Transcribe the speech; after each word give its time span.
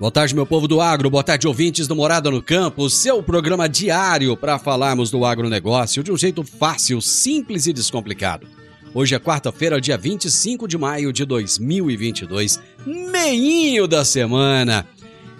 Boa 0.00 0.10
tarde, 0.10 0.34
meu 0.34 0.46
povo 0.46 0.66
do 0.66 0.80
agro. 0.80 1.10
Boa 1.10 1.22
tarde, 1.22 1.46
ouvintes 1.46 1.86
do 1.86 1.94
Morada 1.94 2.30
no 2.30 2.40
Campo. 2.40 2.88
Seu 2.88 3.22
programa 3.22 3.68
diário 3.68 4.34
para 4.34 4.58
falarmos 4.58 5.10
do 5.10 5.26
agronegócio 5.26 6.02
de 6.02 6.10
um 6.10 6.16
jeito 6.16 6.42
fácil, 6.42 7.02
simples 7.02 7.66
e 7.66 7.72
descomplicado. 7.74 8.46
Hoje 8.94 9.14
é 9.14 9.18
quarta-feira, 9.18 9.78
dia 9.78 9.98
25 9.98 10.66
de 10.66 10.78
maio 10.78 11.12
de 11.12 11.26
2022, 11.26 12.58
meinho 12.86 13.86
da 13.86 14.02
semana. 14.02 14.86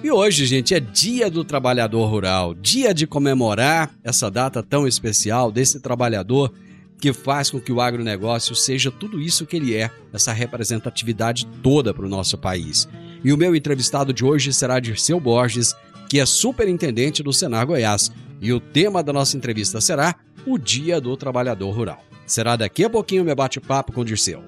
E 0.05 0.11
hoje, 0.11 0.45
gente, 0.45 0.75
é 0.75 0.81
Dia 0.81 1.31
do 1.31 1.43
Trabalhador 1.43 2.05
Rural, 2.05 2.53
dia 2.53 2.93
de 2.93 3.07
comemorar 3.07 3.91
essa 4.05 4.31
data 4.31 4.63
tão 4.63 4.87
especial 4.87 5.51
desse 5.51 5.81
trabalhador 5.81 6.53
que 7.01 7.15
faz 7.15 7.49
com 7.49 7.59
que 7.59 7.73
o 7.73 7.81
agronegócio 7.81 8.55
seja 8.55 8.91
tudo 8.91 9.23
isso 9.23 9.47
que 9.47 9.57
ele 9.57 9.75
é, 9.75 9.91
essa 10.13 10.35
representatividade 10.35 11.47
toda 11.63 11.95
para 11.95 12.05
o 12.05 12.11
nosso 12.11 12.37
país. 12.37 12.87
E 13.23 13.33
o 13.33 13.37
meu 13.37 13.55
entrevistado 13.55 14.13
de 14.13 14.25
hoje 14.25 14.53
será 14.53 14.81
Dirceu 14.81 15.21
Borges, 15.21 15.75
que 16.09 16.19
é 16.19 16.27
superintendente 16.27 17.23
do 17.23 17.33
Senar 17.33 17.67
Goiás. 17.67 18.11
E 18.41 18.53
o 18.53 18.61
tema 18.61 19.03
da 19.03 19.13
nossa 19.13 19.37
entrevista 19.37 19.81
será 19.81 20.15
o 20.47 20.57
Dia 20.57 21.01
do 21.01 21.17
Trabalhador 21.17 21.71
Rural. 21.71 22.03
Será 22.27 22.57
daqui 22.57 22.85
a 22.85 22.91
pouquinho 22.91 23.25
meu 23.25 23.37
bate-papo 23.37 23.93
com 23.93 24.05
Dirceu. 24.05 24.43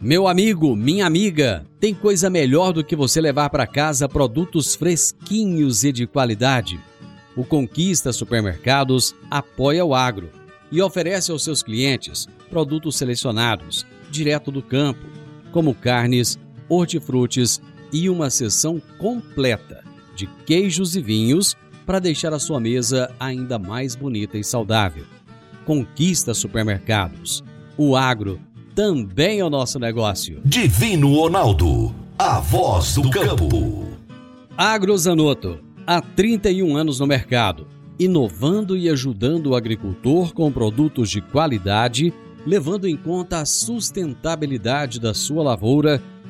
Meu 0.00 0.26
amigo, 0.28 0.74
minha 0.74 1.06
amiga, 1.06 1.66
tem 1.78 1.94
coisa 1.94 2.28
melhor 2.28 2.72
do 2.72 2.84
que 2.84 2.96
você 2.96 3.20
levar 3.20 3.50
para 3.50 3.66
casa 3.66 4.08
produtos 4.08 4.74
fresquinhos 4.74 5.84
e 5.84 5.92
de 5.92 6.06
qualidade? 6.06 6.80
O 7.36 7.44
Conquista 7.44 8.12
Supermercados 8.12 9.14
apoia 9.30 9.84
o 9.84 9.94
agro 9.94 10.30
e 10.72 10.80
oferece 10.82 11.30
aos 11.30 11.44
seus 11.44 11.62
clientes 11.62 12.26
produtos 12.48 12.96
selecionados, 12.96 13.86
direto 14.10 14.50
do 14.50 14.62
campo, 14.62 15.06
como 15.52 15.74
carnes, 15.74 16.38
hortifrutis 16.68 17.60
e 17.92 18.08
uma 18.08 18.30
seção 18.30 18.80
completa 18.98 19.82
de 20.14 20.26
queijos 20.44 20.96
e 20.96 21.00
vinhos 21.00 21.56
para 21.86 21.98
deixar 21.98 22.32
a 22.32 22.38
sua 22.38 22.60
mesa 22.60 23.10
ainda 23.18 23.58
mais 23.58 23.96
bonita 23.96 24.38
e 24.38 24.44
saudável. 24.44 25.04
Conquista 25.64 26.34
supermercados. 26.34 27.42
O 27.76 27.96
agro 27.96 28.40
também 28.74 29.40
é 29.40 29.44
o 29.44 29.50
nosso 29.50 29.78
negócio. 29.78 30.40
Divino 30.44 31.14
Ronaldo. 31.14 31.94
A 32.18 32.38
voz 32.38 32.94
do 32.94 33.10
campo. 33.10 33.88
Agrozanoto. 34.56 35.58
Há 35.86 36.00
31 36.00 36.76
anos 36.76 37.00
no 37.00 37.06
mercado, 37.06 37.66
inovando 37.98 38.76
e 38.76 38.88
ajudando 38.88 39.48
o 39.48 39.56
agricultor 39.56 40.32
com 40.32 40.52
produtos 40.52 41.10
de 41.10 41.20
qualidade, 41.20 42.12
levando 42.46 42.86
em 42.86 42.96
conta 42.96 43.40
a 43.40 43.46
sustentabilidade 43.46 45.00
da 45.00 45.12
sua 45.14 45.42
lavoura 45.42 46.00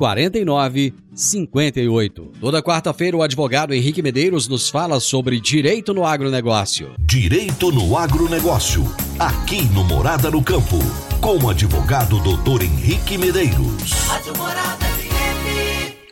4958. 0.00 2.32
Toda 2.40 2.62
quarta-feira, 2.62 3.18
o 3.18 3.22
advogado 3.22 3.74
Henrique 3.74 4.00
Medeiros 4.00 4.48
nos 4.48 4.70
fala 4.70 4.98
sobre 4.98 5.38
direito 5.38 5.92
no 5.92 6.06
agronegócio. 6.06 6.92
Direito 6.98 7.70
no 7.70 7.98
agronegócio. 7.98 8.82
Aqui 9.18 9.62
no 9.74 9.84
Morada 9.84 10.30
no 10.30 10.42
Campo. 10.42 10.78
Com 11.20 11.36
o 11.44 11.50
advogado 11.50 12.18
doutor 12.20 12.62
Henrique 12.62 13.18
Medeiros. 13.18 13.92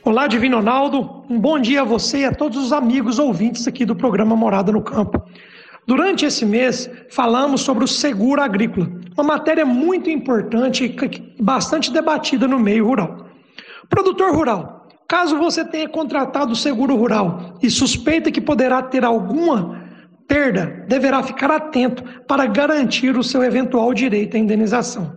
Olá, 0.04 0.26
Divino 0.26 0.58
Ronaldo. 0.58 1.24
Um 1.30 1.40
bom 1.40 1.58
dia 1.58 1.80
a 1.80 1.84
você 1.84 2.18
e 2.18 2.26
a 2.26 2.34
todos 2.34 2.62
os 2.62 2.74
amigos 2.74 3.18
ouvintes 3.18 3.66
aqui 3.66 3.86
do 3.86 3.96
programa 3.96 4.36
Morada 4.36 4.70
no 4.70 4.82
Campo. 4.82 5.22
Durante 5.86 6.26
esse 6.26 6.44
mês, 6.44 6.90
falamos 7.08 7.62
sobre 7.62 7.84
o 7.84 7.88
seguro 7.88 8.42
agrícola, 8.42 8.86
uma 9.16 9.24
matéria 9.24 9.64
muito 9.64 10.10
importante 10.10 10.84
e 10.84 10.94
bastante 11.42 11.90
debatida 11.90 12.46
no 12.46 12.58
meio 12.58 12.86
rural. 12.86 13.27
Produtor 13.88 14.34
rural, 14.34 14.86
caso 15.08 15.38
você 15.38 15.64
tenha 15.64 15.88
contratado 15.88 16.52
o 16.52 16.56
seguro 16.56 16.94
rural 16.94 17.54
e 17.62 17.70
suspeita 17.70 18.30
que 18.30 18.40
poderá 18.40 18.82
ter 18.82 19.04
alguma 19.04 19.88
perda, 20.26 20.84
deverá 20.86 21.22
ficar 21.22 21.50
atento 21.50 22.04
para 22.26 22.46
garantir 22.46 23.16
o 23.16 23.24
seu 23.24 23.42
eventual 23.42 23.94
direito 23.94 24.36
à 24.36 24.38
indenização. 24.38 25.16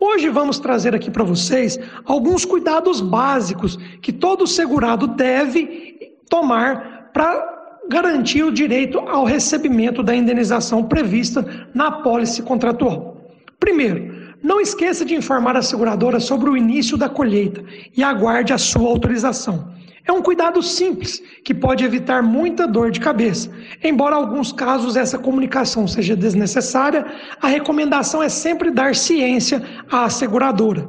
Hoje 0.00 0.28
vamos 0.28 0.58
trazer 0.58 0.94
aqui 0.94 1.10
para 1.10 1.24
vocês 1.24 1.78
alguns 2.04 2.44
cuidados 2.44 3.00
básicos 3.00 3.76
que 4.00 4.12
todo 4.12 4.46
segurado 4.46 5.06
deve 5.06 6.14
tomar 6.28 7.10
para 7.12 7.54
garantir 7.88 8.42
o 8.42 8.52
direito 8.52 8.98
ao 8.98 9.24
recebimento 9.24 10.02
da 10.02 10.14
indenização 10.14 10.84
prevista 10.84 11.68
na 11.74 11.88
apólice 11.88 12.42
contratual. 12.42 13.16
Primeiro, 13.58 14.15
não 14.42 14.60
esqueça 14.60 15.04
de 15.04 15.14
informar 15.14 15.56
a 15.56 15.62
seguradora 15.62 16.20
sobre 16.20 16.50
o 16.50 16.56
início 16.56 16.96
da 16.96 17.08
colheita 17.08 17.64
e 17.96 18.02
aguarde 18.02 18.52
a 18.52 18.58
sua 18.58 18.88
autorização. 18.88 19.74
É 20.06 20.12
um 20.12 20.22
cuidado 20.22 20.62
simples 20.62 21.20
que 21.42 21.52
pode 21.52 21.84
evitar 21.84 22.22
muita 22.22 22.66
dor 22.66 22.92
de 22.92 23.00
cabeça. 23.00 23.50
Embora 23.82 24.14
em 24.14 24.18
alguns 24.18 24.52
casos 24.52 24.94
essa 24.94 25.18
comunicação 25.18 25.88
seja 25.88 26.14
desnecessária, 26.14 27.04
a 27.42 27.48
recomendação 27.48 28.22
é 28.22 28.28
sempre 28.28 28.70
dar 28.70 28.94
ciência 28.94 29.60
à 29.90 30.08
seguradora. 30.08 30.86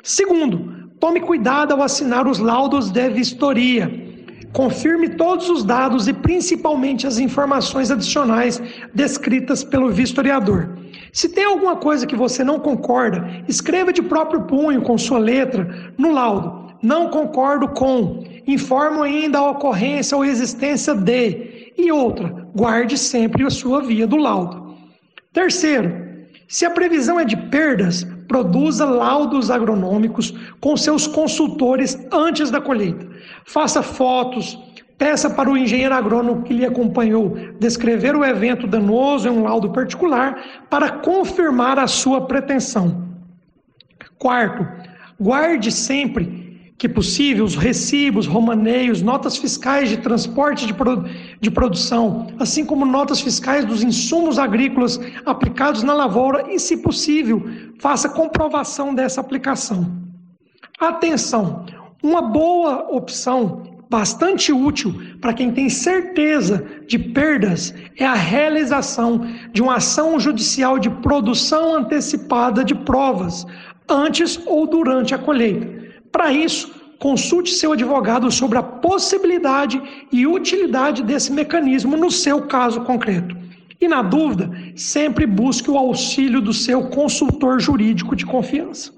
Segundo, 0.00 0.88
tome 1.00 1.20
cuidado 1.20 1.72
ao 1.72 1.82
assinar 1.82 2.28
os 2.28 2.38
laudos 2.38 2.90
de 2.90 3.08
vistoria. 3.08 3.90
Confirme 4.52 5.08
todos 5.08 5.48
os 5.48 5.64
dados 5.64 6.06
e 6.06 6.12
principalmente 6.12 7.06
as 7.06 7.18
informações 7.18 7.90
adicionais 7.90 8.62
descritas 8.94 9.64
pelo 9.64 9.90
vistoriador. 9.90 10.81
Se 11.12 11.28
tem 11.28 11.44
alguma 11.44 11.76
coisa 11.76 12.06
que 12.06 12.16
você 12.16 12.42
não 12.42 12.58
concorda, 12.58 13.44
escreva 13.46 13.92
de 13.92 14.00
próprio 14.02 14.44
punho 14.44 14.80
com 14.80 14.96
sua 14.96 15.18
letra 15.18 15.92
no 15.98 16.10
laudo. 16.10 16.72
Não 16.82 17.10
concordo 17.10 17.68
com. 17.68 18.24
Informo 18.46 19.02
ainda 19.02 19.38
a 19.38 19.50
ocorrência 19.50 20.16
ou 20.16 20.24
existência 20.24 20.94
de. 20.94 21.70
E 21.76 21.92
outra, 21.92 22.48
guarde 22.54 22.96
sempre 22.96 23.44
a 23.44 23.50
sua 23.50 23.82
via 23.82 24.06
do 24.06 24.16
laudo. 24.16 24.74
Terceiro, 25.34 25.92
se 26.48 26.64
a 26.64 26.70
previsão 26.70 27.20
é 27.20 27.24
de 27.24 27.36
perdas, 27.36 28.04
produza 28.26 28.86
laudos 28.86 29.50
agronômicos 29.50 30.34
com 30.60 30.76
seus 30.76 31.06
consultores 31.06 31.98
antes 32.10 32.50
da 32.50 32.60
colheita. 32.60 33.06
Faça 33.44 33.82
fotos, 33.82 34.58
peça 34.98 35.28
para 35.30 35.50
o 35.50 35.56
engenheiro 35.56 35.94
agrônomo 35.94 36.42
que 36.42 36.54
lhe 36.54 36.64
acompanhou 36.64 37.36
descrever 37.58 38.14
o 38.14 38.24
evento 38.24 38.66
danoso 38.66 39.28
em 39.28 39.30
um 39.32 39.42
laudo 39.42 39.70
particular 39.70 40.64
para 40.70 40.90
confirmar 40.90 41.78
a 41.78 41.86
sua 41.86 42.26
pretensão. 42.26 43.08
Quarto, 44.18 44.66
guarde 45.20 45.72
sempre 45.72 46.42
que 46.82 46.88
possível, 46.88 47.44
os 47.44 47.54
recibos, 47.54 48.26
romaneios, 48.26 49.02
notas 49.02 49.36
fiscais 49.36 49.88
de 49.88 49.98
transporte 49.98 50.66
de, 50.66 50.74
de 51.40 51.48
produção, 51.48 52.26
assim 52.40 52.64
como 52.66 52.84
notas 52.84 53.20
fiscais 53.20 53.64
dos 53.64 53.84
insumos 53.84 54.36
agrícolas 54.36 54.98
aplicados 55.24 55.84
na 55.84 55.94
lavoura 55.94 56.52
e, 56.52 56.58
se 56.58 56.78
possível, 56.78 57.44
faça 57.78 58.08
comprovação 58.08 58.92
dessa 58.92 59.20
aplicação. 59.20 60.02
Atenção! 60.80 61.64
Uma 62.02 62.20
boa 62.20 62.88
opção, 62.90 63.62
bastante 63.96 64.52
útil 64.52 64.90
para 65.20 65.34
quem 65.34 65.52
tem 65.52 65.68
certeza 65.68 66.66
de 66.88 66.98
perdas, 66.98 67.74
é 67.96 68.06
a 68.06 68.14
realização 68.14 69.26
de 69.52 69.62
uma 69.62 69.76
ação 69.76 70.18
judicial 70.18 70.78
de 70.78 70.90
produção 71.06 71.74
antecipada 71.74 72.64
de 72.64 72.74
provas, 72.74 73.46
antes 73.86 74.40
ou 74.46 74.66
durante 74.66 75.14
a 75.14 75.18
colheita 75.18 75.82
para 76.12 76.30
isso, 76.30 76.70
consulte 76.98 77.50
seu 77.50 77.72
advogado 77.72 78.30
sobre 78.30 78.58
a 78.58 78.62
possibilidade 78.62 79.82
e 80.12 80.26
utilidade 80.26 81.02
desse 81.02 81.32
mecanismo 81.32 81.96
no 81.96 82.10
seu 82.10 82.42
caso 82.42 82.82
concreto. 82.82 83.34
E 83.80 83.88
na 83.88 84.02
dúvida, 84.02 84.50
sempre 84.76 85.26
busque 85.26 85.70
o 85.70 85.78
auxílio 85.78 86.40
do 86.40 86.52
seu 86.52 86.88
consultor 86.88 87.58
jurídico 87.58 88.14
de 88.14 88.26
confiança. 88.26 88.92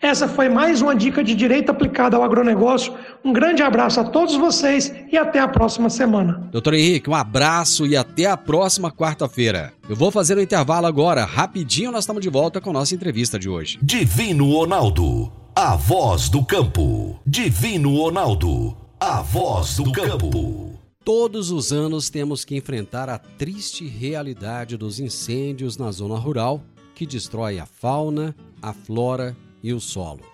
Essa 0.00 0.28
foi 0.28 0.48
mais 0.48 0.80
uma 0.80 0.94
dica 0.94 1.24
de 1.24 1.34
direito 1.34 1.70
aplicado 1.70 2.16
ao 2.16 2.22
agronegócio. 2.22 2.94
Um 3.24 3.32
grande 3.32 3.62
abraço 3.62 4.00
a 4.00 4.04
todos 4.04 4.36
vocês 4.36 4.94
e 5.10 5.16
até 5.18 5.40
a 5.40 5.48
próxima 5.48 5.90
semana. 5.90 6.48
Doutor 6.52 6.74
Henrique, 6.74 7.10
um 7.10 7.14
abraço 7.14 7.86
e 7.86 7.96
até 7.96 8.26
a 8.26 8.36
próxima 8.36 8.92
quarta-feira. 8.92 9.72
Eu 9.88 9.96
vou 9.96 10.10
fazer 10.10 10.36
o 10.36 10.40
um 10.40 10.42
intervalo 10.42 10.86
agora. 10.86 11.24
Rapidinho 11.24 11.90
nós 11.90 12.04
estamos 12.04 12.22
de 12.22 12.30
volta 12.30 12.60
com 12.60 12.70
a 12.70 12.74
nossa 12.74 12.94
entrevista 12.94 13.38
de 13.38 13.48
hoje. 13.48 13.78
Divino 13.82 14.52
Ronaldo 14.52 15.32
a 15.60 15.74
voz 15.74 16.28
do 16.28 16.44
campo. 16.44 17.20
Divino 17.26 17.96
Ronaldo. 17.96 18.76
A 19.00 19.22
voz 19.22 19.74
do 19.74 19.90
campo. 19.90 20.78
Todos 21.04 21.50
os 21.50 21.72
anos 21.72 22.08
temos 22.08 22.44
que 22.44 22.54
enfrentar 22.54 23.08
a 23.08 23.18
triste 23.18 23.84
realidade 23.84 24.76
dos 24.76 25.00
incêndios 25.00 25.76
na 25.76 25.90
zona 25.90 26.14
rural 26.14 26.62
que 26.94 27.04
destrói 27.04 27.58
a 27.58 27.66
fauna, 27.66 28.36
a 28.62 28.72
flora 28.72 29.36
e 29.62 29.72
o 29.72 29.80
solo. 29.80 30.24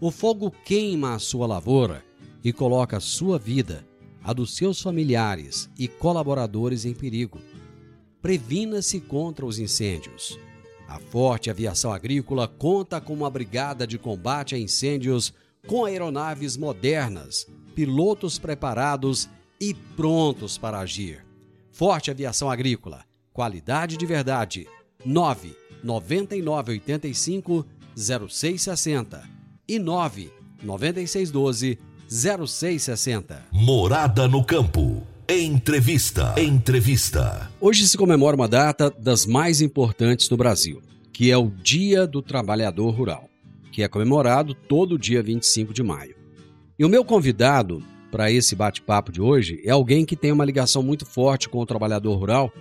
O 0.00 0.10
fogo 0.10 0.50
queima 0.64 1.14
a 1.14 1.18
sua 1.18 1.46
lavoura 1.46 2.04
e 2.42 2.52
coloca 2.52 2.96
a 2.96 3.00
sua 3.00 3.38
vida, 3.38 3.86
a 4.22 4.32
dos 4.32 4.56
seus 4.56 4.80
familiares 4.80 5.70
e 5.78 5.86
colaboradores 5.86 6.84
em 6.84 6.92
perigo. 6.92 7.38
Previna-se 8.20 9.00
contra 9.00 9.46
os 9.46 9.58
incêndios. 9.58 10.38
A 10.88 10.98
Forte 10.98 11.50
Aviação 11.50 11.92
Agrícola 11.92 12.46
conta 12.46 13.00
com 13.00 13.14
uma 13.14 13.30
brigada 13.30 13.86
de 13.86 13.98
combate 13.98 14.54
a 14.54 14.58
incêndios 14.58 15.32
com 15.66 15.84
aeronaves 15.84 16.56
modernas, 16.56 17.46
pilotos 17.74 18.38
preparados 18.38 19.28
e 19.60 19.72
prontos 19.74 20.58
para 20.58 20.80
agir. 20.80 21.24
Forte 21.70 22.10
Aviação 22.10 22.50
Agrícola, 22.50 23.04
qualidade 23.32 23.96
de 23.96 24.04
verdade. 24.04 24.68
9 25.04 25.56
9985 25.82 27.66
0660 27.96 29.22
e 29.68 29.78
9 29.78 30.30
9612 30.62 31.78
0660. 32.08 33.46
Morada 33.50 34.28
no 34.28 34.44
campo. 34.44 35.06
Entrevista. 35.28 36.34
Entrevista. 36.36 37.50
Hoje 37.60 37.88
se 37.88 37.96
comemora 37.96 38.36
uma 38.36 38.48
data 38.48 38.90
das 38.90 39.24
mais 39.24 39.62
importantes 39.62 40.28
no 40.28 40.36
Brasil, 40.36 40.82
que 41.12 41.30
é 41.30 41.36
o 41.36 41.48
Dia 41.48 42.06
do 42.06 42.20
Trabalhador 42.20 42.90
Rural, 42.90 43.30
que 43.72 43.82
é 43.82 43.88
comemorado 43.88 44.52
todo 44.52 44.98
dia 44.98 45.22
25 45.22 45.72
de 45.72 45.82
maio. 45.82 46.16
E 46.78 46.84
o 46.84 46.88
meu 46.88 47.04
convidado 47.04 47.82
para 48.10 48.30
esse 48.30 48.54
bate-papo 48.54 49.10
de 49.10 49.22
hoje 49.22 49.62
é 49.64 49.70
alguém 49.70 50.04
que 50.04 50.16
tem 50.16 50.32
uma 50.32 50.44
ligação 50.44 50.82
muito 50.82 51.06
forte 51.06 51.48
com 51.48 51.60
o 51.60 51.66
trabalhador 51.66 52.14
rural, 52.16 52.52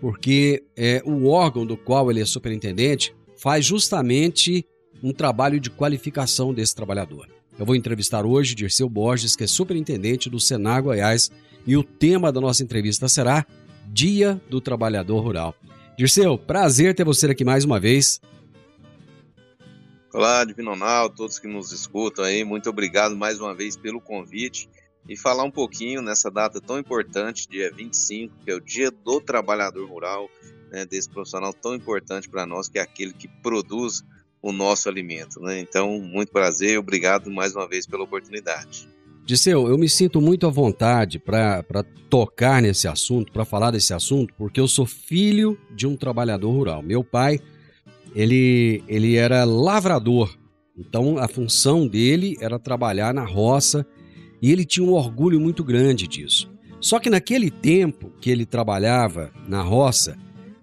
porque 0.00 0.64
é, 0.76 1.00
o 1.06 1.28
órgão 1.28 1.64
do 1.64 1.76
qual 1.76 2.10
ele 2.10 2.20
é 2.20 2.24
superintendente 2.24 3.14
faz 3.36 3.64
justamente 3.64 4.66
um 5.02 5.12
trabalho 5.12 5.60
de 5.60 5.70
qualificação 5.70 6.52
desse 6.52 6.74
trabalhador. 6.74 7.28
Eu 7.58 7.64
vou 7.64 7.74
entrevistar 7.74 8.26
hoje 8.26 8.54
Dirceu 8.54 8.88
Borges, 8.88 9.34
que 9.34 9.44
é 9.44 9.46
superintendente 9.46 10.28
do 10.28 10.38
Senar 10.38 10.82
Goiás, 10.82 11.30
e 11.66 11.76
o 11.76 11.82
tema 11.82 12.30
da 12.30 12.40
nossa 12.40 12.62
entrevista 12.62 13.08
será 13.08 13.46
Dia 13.86 14.40
do 14.48 14.60
Trabalhador 14.60 15.20
Rural. 15.20 15.54
Dirceu, 15.96 16.36
prazer 16.36 16.94
ter 16.94 17.04
você 17.04 17.26
aqui 17.26 17.44
mais 17.44 17.64
uma 17.64 17.80
vez. 17.80 18.20
Olá, 20.12 20.44
Divino 20.44 20.70
Ronaldo, 20.70 21.14
todos 21.14 21.38
que 21.38 21.48
nos 21.48 21.72
escutam 21.72 22.24
aí, 22.24 22.44
muito 22.44 22.68
obrigado 22.68 23.16
mais 23.16 23.40
uma 23.40 23.54
vez 23.54 23.76
pelo 23.76 24.00
convite 24.00 24.68
e 25.08 25.16
falar 25.16 25.44
um 25.44 25.50
pouquinho 25.50 26.02
nessa 26.02 26.30
data 26.30 26.60
tão 26.60 26.78
importante, 26.78 27.48
dia 27.48 27.70
25, 27.72 28.34
que 28.44 28.50
é 28.50 28.54
o 28.54 28.60
Dia 28.60 28.90
do 28.90 29.20
Trabalhador 29.20 29.88
Rural, 29.88 30.28
né, 30.70 30.84
desse 30.84 31.08
profissional 31.08 31.52
tão 31.52 31.74
importante 31.74 32.28
para 32.28 32.46
nós, 32.46 32.68
que 32.68 32.78
é 32.78 32.82
aquele 32.82 33.12
que 33.12 33.28
produz 33.42 34.02
o 34.46 34.52
nosso 34.52 34.88
alimento. 34.88 35.40
Né? 35.40 35.58
Então, 35.60 35.98
muito 36.00 36.30
prazer 36.30 36.74
e 36.74 36.78
obrigado 36.78 37.30
mais 37.30 37.54
uma 37.54 37.66
vez 37.66 37.84
pela 37.84 38.04
oportunidade. 38.04 38.88
Disseu, 39.24 39.66
eu 39.66 39.76
me 39.76 39.88
sinto 39.88 40.20
muito 40.20 40.46
à 40.46 40.50
vontade 40.50 41.18
para 41.18 41.64
tocar 42.08 42.62
nesse 42.62 42.86
assunto, 42.86 43.32
para 43.32 43.44
falar 43.44 43.72
desse 43.72 43.92
assunto, 43.92 44.32
porque 44.38 44.60
eu 44.60 44.68
sou 44.68 44.86
filho 44.86 45.58
de 45.74 45.84
um 45.84 45.96
trabalhador 45.96 46.52
rural. 46.52 46.80
Meu 46.80 47.02
pai, 47.02 47.40
ele, 48.14 48.84
ele 48.86 49.16
era 49.16 49.42
lavrador, 49.44 50.32
então 50.78 51.18
a 51.18 51.26
função 51.26 51.88
dele 51.88 52.36
era 52.40 52.56
trabalhar 52.56 53.12
na 53.12 53.24
roça 53.24 53.84
e 54.40 54.52
ele 54.52 54.64
tinha 54.64 54.86
um 54.86 54.92
orgulho 54.92 55.40
muito 55.40 55.64
grande 55.64 56.06
disso. 56.06 56.48
Só 56.80 57.00
que 57.00 57.10
naquele 57.10 57.50
tempo 57.50 58.12
que 58.20 58.30
ele 58.30 58.46
trabalhava 58.46 59.32
na 59.48 59.60
roça, 59.60 60.16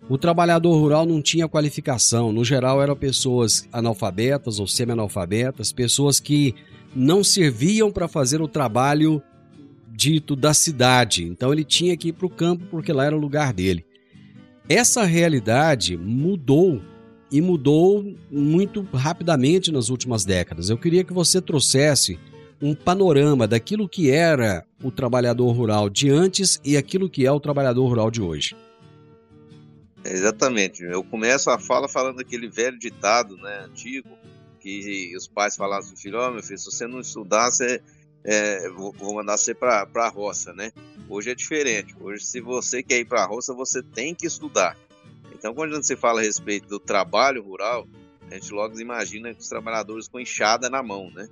o 0.09 0.17
trabalhador 0.17 0.75
rural 0.75 1.05
não 1.05 1.21
tinha 1.21 1.47
qualificação. 1.47 2.31
No 2.31 2.43
geral, 2.43 2.81
eram 2.81 2.95
pessoas 2.95 3.67
analfabetas 3.71 4.59
ou 4.59 4.67
semi-analfabetas, 4.67 5.71
pessoas 5.71 6.19
que 6.19 6.53
não 6.95 7.23
serviam 7.23 7.91
para 7.91 8.07
fazer 8.07 8.41
o 8.41 8.47
trabalho 8.47 9.21
dito 9.89 10.35
da 10.35 10.53
cidade. 10.53 11.23
Então 11.23 11.53
ele 11.53 11.63
tinha 11.63 11.95
que 11.95 12.09
ir 12.09 12.13
para 12.13 12.25
o 12.25 12.29
campo 12.29 12.65
porque 12.69 12.91
lá 12.91 13.05
era 13.05 13.15
o 13.15 13.19
lugar 13.19 13.53
dele. 13.53 13.85
Essa 14.67 15.03
realidade 15.03 15.97
mudou 15.97 16.81
e 17.31 17.41
mudou 17.41 18.05
muito 18.31 18.87
rapidamente 18.93 19.71
nas 19.71 19.89
últimas 19.89 20.23
décadas. 20.23 20.69
Eu 20.69 20.77
queria 20.77 21.03
que 21.03 21.13
você 21.13 21.41
trouxesse 21.41 22.19
um 22.61 22.73
panorama 22.75 23.47
daquilo 23.47 23.89
que 23.89 24.09
era 24.09 24.63
o 24.83 24.91
trabalhador 24.91 25.51
rural 25.51 25.89
de 25.89 26.09
antes 26.09 26.61
e 26.63 26.77
aquilo 26.77 27.09
que 27.09 27.25
é 27.25 27.31
o 27.31 27.39
trabalhador 27.39 27.87
rural 27.87 28.11
de 28.11 28.21
hoje. 28.21 28.55
Exatamente. 30.05 30.83
Eu 30.83 31.03
começo 31.03 31.49
a 31.49 31.57
fala 31.57 31.87
falando 31.87 32.19
aquele 32.19 32.47
velho 32.47 32.77
ditado, 32.77 33.37
né, 33.37 33.65
antigo, 33.65 34.09
que 34.59 35.13
os 35.15 35.27
pais 35.27 35.55
falavam 35.55 35.87
pro 35.87 35.97
filho, 35.97 36.17
ó, 36.17 36.29
oh, 36.29 36.31
meu 36.31 36.43
filho, 36.43 36.57
se 36.57 36.65
você 36.65 36.87
não 36.87 36.99
estudar, 36.99 37.51
você, 37.51 37.81
é, 38.23 38.69
vou, 38.69 38.93
mandar 39.13 39.37
você 39.37 39.53
para 39.53 39.87
a 39.93 40.09
roça, 40.09 40.53
né? 40.53 40.71
Hoje 41.09 41.31
é 41.31 41.35
diferente. 41.35 41.95
Hoje, 41.99 42.23
se 42.23 42.39
você 42.39 42.81
quer 42.81 42.99
ir 42.99 43.05
para 43.05 43.23
a 43.23 43.25
roça, 43.25 43.53
você 43.53 43.83
tem 43.83 44.15
que 44.15 44.25
estudar. 44.25 44.77
Então, 45.33 45.53
quando 45.53 45.75
você 45.75 45.95
fala 45.95 46.21
a 46.21 46.23
respeito 46.23 46.67
do 46.67 46.79
trabalho 46.79 47.43
rural, 47.43 47.85
a 48.31 48.35
gente 48.35 48.53
logo 48.53 48.79
imagina 48.79 49.31
os 49.37 49.49
trabalhadores 49.49 50.07
com 50.07 50.19
enxada 50.19 50.69
na 50.69 50.81
mão, 50.81 51.11
né? 51.11 51.27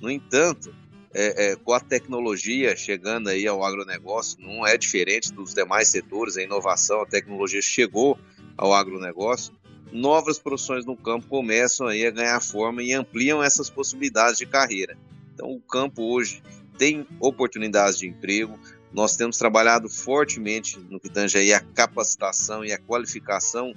No 0.00 0.08
entanto, 0.08 0.72
é, 1.18 1.52
é, 1.52 1.56
com 1.56 1.72
a 1.72 1.80
tecnologia 1.80 2.76
chegando 2.76 3.28
aí 3.28 3.46
ao 3.46 3.64
agronegócio, 3.64 4.38
não 4.38 4.66
é 4.66 4.76
diferente 4.76 5.32
dos 5.32 5.54
demais 5.54 5.88
setores, 5.88 6.36
a 6.36 6.42
inovação, 6.42 7.00
a 7.00 7.06
tecnologia 7.06 7.62
chegou 7.62 8.18
ao 8.54 8.74
agronegócio, 8.74 9.54
novas 9.90 10.38
profissões 10.38 10.84
no 10.84 10.94
campo 10.94 11.26
começam 11.26 11.86
aí 11.86 12.06
a 12.06 12.10
ganhar 12.10 12.38
forma 12.40 12.82
e 12.82 12.92
ampliam 12.92 13.42
essas 13.42 13.70
possibilidades 13.70 14.36
de 14.36 14.44
carreira. 14.44 14.98
Então, 15.32 15.50
o 15.50 15.60
campo 15.60 16.02
hoje 16.02 16.42
tem 16.76 17.06
oportunidades 17.18 17.98
de 17.98 18.06
emprego. 18.06 18.58
Nós 18.92 19.16
temos 19.16 19.38
trabalhado 19.38 19.88
fortemente 19.88 20.78
no 20.90 21.00
que 21.00 21.08
tange 21.08 21.38
aí 21.38 21.52
a 21.52 21.60
capacitação 21.60 22.62
e 22.62 22.72
a 22.72 22.78
qualificação 22.78 23.72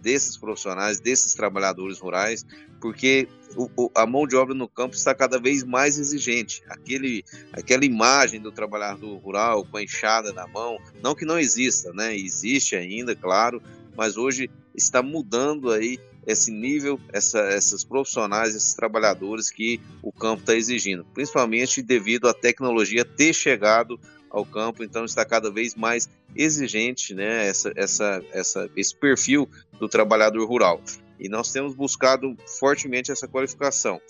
desses 0.00 0.38
profissionais, 0.38 1.00
desses 1.00 1.34
trabalhadores 1.34 1.98
rurais, 1.98 2.46
porque 2.80 3.28
o, 3.56 3.70
o, 3.76 3.90
a 3.94 4.06
mão 4.06 4.26
de 4.26 4.36
obra 4.36 4.54
no 4.54 4.68
campo 4.68 4.94
está 4.94 5.14
cada 5.14 5.38
vez 5.38 5.64
mais 5.64 5.98
exigente. 5.98 6.62
Aquele, 6.68 7.24
aquela 7.52 7.84
imagem 7.84 8.40
do 8.40 8.52
trabalhador 8.52 9.16
rural 9.18 9.64
com 9.64 9.76
a 9.76 9.82
enxada 9.82 10.32
na 10.32 10.46
mão, 10.46 10.78
não 11.02 11.14
que 11.14 11.24
não 11.24 11.38
exista, 11.38 11.92
né? 11.92 12.16
Existe 12.16 12.76
ainda, 12.76 13.14
claro, 13.14 13.62
mas 13.96 14.16
hoje 14.16 14.50
está 14.74 15.02
mudando 15.02 15.70
aí 15.72 15.98
esse 16.26 16.50
nível, 16.50 17.00
essa, 17.10 17.40
esses 17.54 17.82
profissionais, 17.82 18.54
esses 18.54 18.74
trabalhadores 18.74 19.50
que 19.50 19.80
o 20.02 20.12
campo 20.12 20.42
está 20.42 20.54
exigindo, 20.54 21.04
principalmente 21.14 21.80
devido 21.80 22.28
à 22.28 22.34
tecnologia 22.34 23.04
ter 23.04 23.32
chegado 23.32 23.98
ao 24.30 24.44
campo, 24.44 24.84
então 24.84 25.06
está 25.06 25.24
cada 25.24 25.50
vez 25.50 25.74
mais 25.74 26.08
exigente, 26.36 27.14
né, 27.14 27.46
essa, 27.46 27.72
essa, 27.74 28.22
essa, 28.30 28.70
esse 28.76 28.94
perfil 28.94 29.48
do 29.80 29.88
trabalhador 29.88 30.46
rural. 30.46 30.82
E 31.18 31.28
nós 31.28 31.50
temos 31.52 31.74
buscado 31.74 32.36
fortemente 32.58 33.10
essa 33.10 33.26
qualificação. 33.26 34.00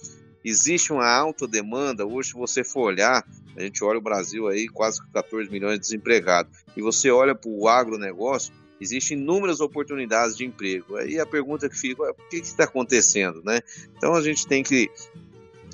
existe 0.45 0.93
uma 0.93 1.07
alta 1.07 1.47
demanda. 1.47 2.07
Hoje, 2.07 2.31
se 2.31 2.35
você 2.35 2.63
for 2.63 2.83
olhar, 2.83 3.27
a 3.57 3.61
gente 3.61 3.83
olha 3.83 3.99
o 3.99 4.03
Brasil 4.03 4.47
aí, 4.47 4.69
quase 4.69 5.01
14 5.13 5.51
milhões 5.51 5.75
de 5.75 5.81
desempregados, 5.81 6.57
e 6.77 6.81
você 6.81 7.11
olha 7.11 7.35
para 7.35 7.51
o 7.51 7.69
agronegócio, 7.69 8.53
existem 8.81 9.19
inúmeras 9.19 9.61
oportunidades 9.61 10.37
de 10.37 10.45
emprego. 10.45 10.97
Aí 10.97 11.19
a 11.19 11.27
pergunta 11.27 11.69
que 11.69 11.77
fica 11.77 12.05
é 12.05 12.11
o 12.11 12.15
que 12.15 12.37
está 12.37 12.65
acontecendo, 12.65 13.43
né? 13.45 13.61
Então 13.97 14.15
a 14.15 14.23
gente 14.23 14.47
tem 14.47 14.63
que 14.63 14.91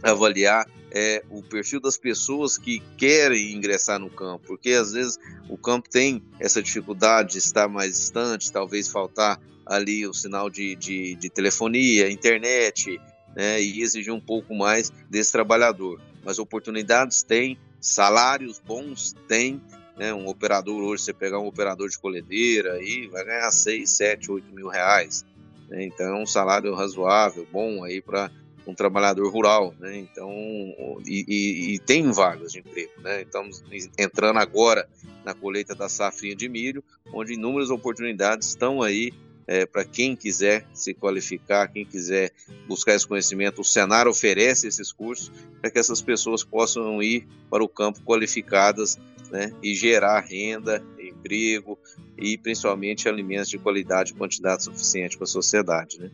avaliar 0.02 0.66
é, 0.90 1.22
o 1.28 1.42
perfil 1.42 1.80
das 1.80 1.98
pessoas 1.98 2.56
que 2.56 2.80
querem 2.96 3.52
ingressar 3.52 3.98
no 3.98 4.08
campo, 4.08 4.46
porque 4.46 4.70
às 4.70 4.92
vezes 4.92 5.18
o 5.48 5.58
campo 5.58 5.88
tem 5.90 6.22
essa 6.38 6.62
dificuldade 6.62 7.32
de 7.32 7.38
estar 7.38 7.68
mais 7.68 7.96
distante, 7.98 8.52
talvez 8.52 8.88
faltar 8.88 9.40
ali 9.66 10.06
o 10.06 10.14
sinal 10.14 10.50
de, 10.50 10.74
de, 10.76 11.14
de 11.14 11.30
telefonia, 11.30 12.10
internet, 12.10 13.00
né, 13.34 13.60
e 13.60 13.82
exigir 13.82 14.12
um 14.12 14.20
pouco 14.20 14.54
mais 14.54 14.90
desse 15.10 15.32
trabalhador. 15.32 16.00
Mas 16.24 16.38
oportunidades 16.38 17.22
tem, 17.22 17.58
salários 17.80 18.58
bons 18.58 19.14
tem, 19.28 19.60
né, 19.96 20.12
um 20.12 20.26
operador 20.26 20.82
hoje, 20.82 21.04
você 21.04 21.12
pegar 21.12 21.38
um 21.38 21.46
operador 21.46 21.88
de 21.88 21.98
colhedeira 21.98 22.74
aí, 22.74 23.08
vai 23.08 23.24
ganhar 23.24 23.50
6, 23.50 23.88
7, 23.90 24.30
8 24.30 24.54
mil 24.54 24.68
reais. 24.68 25.24
Né, 25.68 25.84
então 25.84 26.06
é 26.06 26.22
um 26.22 26.26
salário 26.26 26.74
razoável, 26.74 27.46
bom 27.50 27.82
aí 27.84 28.00
para 28.00 28.30
um 28.66 28.74
trabalhador 28.74 29.30
rural, 29.30 29.74
né? 29.78 29.96
Então, 29.98 30.30
e, 31.06 31.24
e, 31.28 31.74
e, 31.74 31.78
tem 31.78 32.10
vagas 32.10 32.52
de 32.52 32.60
emprego, 32.60 32.92
né? 33.02 33.22
Estamos 33.22 33.62
entrando 33.98 34.38
agora 34.38 34.88
na 35.22 35.34
colheita 35.34 35.74
da 35.74 35.88
safrinha 35.88 36.34
de 36.34 36.48
milho, 36.48 36.82
onde 37.12 37.34
inúmeras 37.34 37.70
oportunidades 37.70 38.48
estão 38.48 38.82
aí 38.82 39.12
é, 39.46 39.66
para 39.66 39.84
quem 39.84 40.16
quiser 40.16 40.66
se 40.72 40.94
qualificar, 40.94 41.68
quem 41.68 41.84
quiser 41.84 42.32
buscar 42.66 42.94
esse 42.94 43.06
conhecimento, 43.06 43.60
o 43.60 43.64
Senar 43.64 44.08
oferece 44.08 44.66
esses 44.66 44.90
cursos 44.92 45.30
para 45.60 45.70
que 45.70 45.78
essas 45.78 46.00
pessoas 46.00 46.42
possam 46.42 47.02
ir 47.02 47.26
para 47.50 47.62
o 47.62 47.68
campo 47.68 48.00
qualificadas 48.02 48.98
né, 49.30 49.52
e 49.62 49.74
gerar 49.74 50.20
renda, 50.20 50.82
emprego 50.98 51.78
e 52.18 52.38
principalmente 52.38 53.08
alimentos 53.08 53.48
de 53.48 53.58
qualidade 53.58 54.12
e 54.12 54.14
quantidade 54.14 54.64
suficiente 54.64 55.16
para 55.16 55.24
a 55.24 55.28
sociedade. 55.28 55.98
Né? 55.98 56.10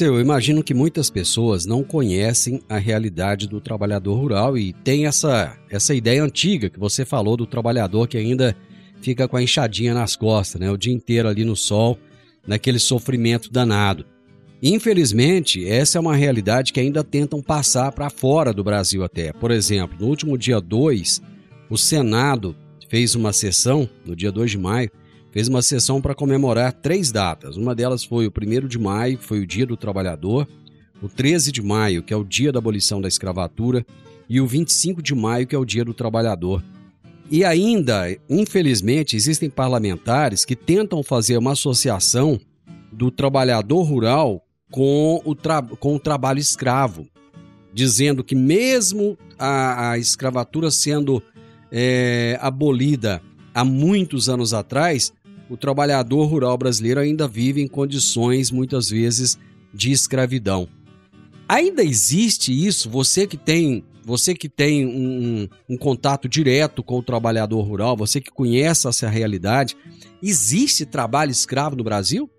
Eu 0.00 0.18
imagino 0.18 0.62
que 0.62 0.72
muitas 0.72 1.10
pessoas 1.10 1.66
não 1.66 1.82
conhecem 1.82 2.62
a 2.68 2.78
realidade 2.78 3.46
do 3.46 3.60
trabalhador 3.60 4.14
rural 4.14 4.56
e 4.56 4.72
tem 4.72 5.06
essa, 5.06 5.58
essa 5.68 5.94
ideia 5.94 6.22
antiga 6.22 6.70
que 6.70 6.78
você 6.78 7.04
falou 7.04 7.36
do 7.36 7.46
trabalhador 7.46 8.08
que 8.08 8.16
ainda 8.16 8.56
fica 9.02 9.28
com 9.28 9.36
a 9.36 9.42
enxadinha 9.42 9.92
nas 9.92 10.16
costas, 10.16 10.58
né, 10.58 10.70
o 10.70 10.78
dia 10.78 10.94
inteiro 10.94 11.28
ali 11.28 11.44
no 11.44 11.54
sol 11.54 11.98
naquele 12.46 12.78
sofrimento 12.78 13.50
danado. 13.50 14.04
Infelizmente, 14.62 15.66
essa 15.66 15.98
é 15.98 16.00
uma 16.00 16.16
realidade 16.16 16.72
que 16.72 16.80
ainda 16.80 17.04
tentam 17.04 17.42
passar 17.42 17.92
para 17.92 18.08
fora 18.08 18.52
do 18.52 18.64
Brasil 18.64 19.04
até. 19.04 19.32
Por 19.32 19.50
exemplo, 19.50 19.96
no 20.00 20.06
último 20.06 20.38
dia 20.38 20.60
2, 20.60 21.20
o 21.68 21.76
Senado 21.76 22.56
fez 22.88 23.14
uma 23.14 23.32
sessão, 23.32 23.88
no 24.06 24.16
dia 24.16 24.32
2 24.32 24.52
de 24.52 24.58
maio, 24.58 24.90
fez 25.30 25.48
uma 25.48 25.60
sessão 25.60 26.00
para 26.00 26.14
comemorar 26.14 26.72
três 26.72 27.10
datas. 27.10 27.56
Uma 27.56 27.74
delas 27.74 28.04
foi 28.04 28.26
o 28.26 28.32
1 28.32 28.68
de 28.68 28.78
maio, 28.78 29.18
que 29.18 29.24
foi 29.24 29.40
o 29.40 29.46
Dia 29.46 29.66
do 29.66 29.76
Trabalhador, 29.76 30.48
o 31.02 31.08
13 31.08 31.52
de 31.52 31.60
maio, 31.60 32.02
que 32.02 32.14
é 32.14 32.16
o 32.16 32.24
Dia 32.24 32.52
da 32.52 32.58
Abolição 32.58 33.00
da 33.00 33.08
Escravatura, 33.08 33.84
e 34.28 34.40
o 34.40 34.46
25 34.46 35.02
de 35.02 35.14
maio, 35.14 35.46
que 35.46 35.54
é 35.54 35.58
o 35.58 35.64
Dia 35.64 35.84
do 35.84 35.92
Trabalhador. 35.92 36.62
E 37.30 37.44
ainda, 37.44 38.16
infelizmente, 38.28 39.16
existem 39.16 39.48
parlamentares 39.48 40.44
que 40.44 40.54
tentam 40.54 41.02
fazer 41.02 41.38
uma 41.38 41.52
associação 41.52 42.38
do 42.92 43.10
trabalhador 43.10 43.82
rural 43.82 44.44
com 44.70 45.22
o, 45.24 45.34
com 45.76 45.96
o 45.96 46.00
trabalho 46.00 46.38
escravo, 46.38 47.06
dizendo 47.72 48.22
que 48.22 48.34
mesmo 48.34 49.16
a, 49.38 49.90
a 49.90 49.98
escravatura 49.98 50.70
sendo 50.70 51.22
é, 51.72 52.38
abolida 52.40 53.22
há 53.54 53.64
muitos 53.64 54.28
anos 54.28 54.52
atrás, 54.52 55.12
o 55.48 55.56
trabalhador 55.56 56.26
rural 56.26 56.56
brasileiro 56.56 57.00
ainda 57.00 57.26
vive 57.26 57.60
em 57.60 57.68
condições 57.68 58.50
muitas 58.50 58.90
vezes 58.90 59.38
de 59.72 59.90
escravidão. 59.90 60.68
Ainda 61.48 61.82
existe 61.82 62.52
isso? 62.52 62.88
Você 62.88 63.26
que 63.26 63.36
tem 63.36 63.84
você 64.04 64.34
que 64.34 64.48
tem 64.48 64.86
um, 64.86 65.48
um, 65.68 65.76
contato 65.76 66.28
direto 66.28 66.82
com 66.82 66.98
o 66.98 67.02
trabalhador 67.02 67.62
rural, 67.62 67.96
você 67.96 68.20
que 68.20 68.30
conhece 68.30 68.86
essa 68.86 69.08
realidade, 69.08 69.76
existe 70.22 70.84
trabalho 70.84 71.30
escravo 71.30 71.74
no 71.74 71.82
Brasil? 71.82 72.30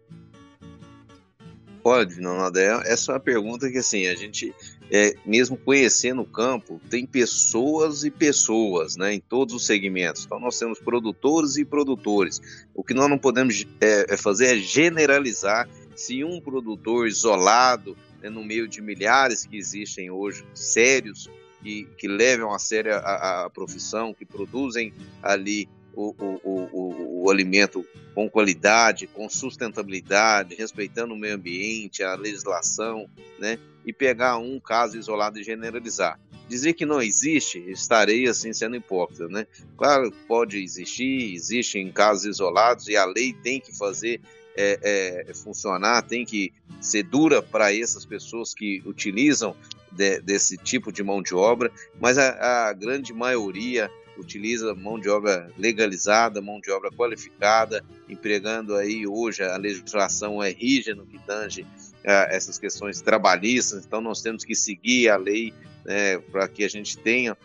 Pode, 1.84 2.20
não, 2.20 2.48
essa 2.84 3.12
é 3.12 3.14
uma 3.14 3.20
pergunta 3.20 3.70
que 3.70 3.78
assim, 3.78 4.08
a 4.08 4.16
gente, 4.16 4.52
é, 4.90 5.16
mesmo 5.24 5.56
conhecendo 5.56 6.24
o 6.24 6.26
campo, 6.26 6.82
tem 6.90 7.06
pessoas 7.06 8.04
e 8.04 8.10
pessoas, 8.10 8.96
né, 8.96 9.14
em 9.14 9.20
todos 9.20 9.54
os 9.54 9.66
segmentos. 9.68 10.26
Então 10.26 10.40
nós 10.40 10.58
temos 10.58 10.80
produtores 10.80 11.58
e 11.58 11.66
produtores. 11.66 12.42
O 12.74 12.84
que 12.84 12.94
nós 12.94 13.08
não 13.08 13.20
podemos 13.20 13.68
é, 13.80 14.14
é 14.14 14.18
fazer 14.18 14.58
é 14.58 14.58
generalizar 14.58 15.70
se 15.96 16.24
um 16.24 16.42
produtor 16.42 17.08
isolado, 17.08 17.96
né, 18.20 18.32
no 18.32 18.44
meio 18.44 18.68
de 18.68 18.82
milhares 18.82 19.46
que 19.46 19.56
existem 19.56 20.10
hoje, 20.10 20.44
sérios 20.56 21.30
que, 21.66 21.88
que 21.98 22.08
levam 22.08 22.54
a 22.54 22.60
sério 22.60 22.94
a, 22.94 23.46
a 23.46 23.50
profissão, 23.50 24.14
que 24.14 24.24
produzem 24.24 24.94
ali 25.24 25.68
o, 25.96 26.14
o, 26.20 26.42
o, 26.44 27.24
o, 27.24 27.32
alimento 27.32 27.84
com 28.14 28.30
qualidade, 28.30 29.08
com 29.08 29.28
sustentabilidade, 29.28 30.54
respeitando 30.54 31.16
o 31.16 31.18
meio 31.18 31.34
ambiente, 31.34 32.04
a 32.04 32.14
legislação, 32.14 33.10
né? 33.40 33.58
E 33.84 33.92
pegar 33.92 34.38
um 34.38 34.60
caso 34.60 34.96
isolado 34.96 35.40
e 35.40 35.44
generalizar. 35.44 36.20
Dizer 36.48 36.74
que 36.74 36.86
não 36.86 37.02
existe, 37.02 37.58
estarei 37.72 38.28
assim 38.28 38.54
sendo 38.54 38.76
hipócrita, 38.76 39.28
né? 39.28 39.48
Claro, 39.76 40.12
pode 40.28 40.62
existir, 40.62 41.34
existem 41.34 41.92
casos 41.92 42.26
isolados 42.26 42.88
e 42.88 42.96
a 42.96 43.06
lei 43.06 43.34
tem 43.34 43.60
que 43.60 43.76
fazer 43.76 44.22
é, 44.56 45.26
é, 45.30 45.34
funcionar, 45.34 46.04
tem 46.04 46.26
que 46.26 46.54
ser 46.80 47.04
dura 47.04 47.42
para 47.42 47.76
essas 47.76 48.06
pessoas 48.06 48.54
que 48.54 48.84
utilizam 48.86 49.56
de, 49.96 50.20
desse 50.22 50.58
tipo 50.58 50.92
de 50.92 51.02
mão 51.02 51.22
de 51.22 51.34
obra, 51.34 51.72
mas 52.00 52.18
a, 52.18 52.70
a, 52.70 52.74
grande 52.74 53.14
maioria 53.14 53.90
utiliza 54.18 54.74
mão 54.76 55.00
de 55.00 55.10
obra 55.10 55.50
legalizada, 55.58 56.42
mão 56.42 56.60
de 56.60 56.72
obra 56.72 56.90
qualificada, 56.92 57.84
empregando 58.08 58.76
aí 58.76 59.06
hoje 59.08 59.44
a 59.44 59.58
legislação 59.58 60.42
é 60.42 60.52
rígida 60.52 60.96
no 60.96 61.06
que 61.06 61.20
tange 61.20 61.66
a 62.06 62.28
essas 62.34 62.60
questões 62.60 63.02
trabalhistas, 63.02 63.86
então 63.86 64.00
nós 64.00 64.22
temos 64.22 64.44
que 64.44 64.56
seguir 64.56 65.10
a 65.10 65.18
lei 65.18 65.54
né, 65.84 66.18
para 66.18 66.48
que 66.48 66.64
a 66.64 66.70
gente 66.70 66.98
tenha 66.98 67.38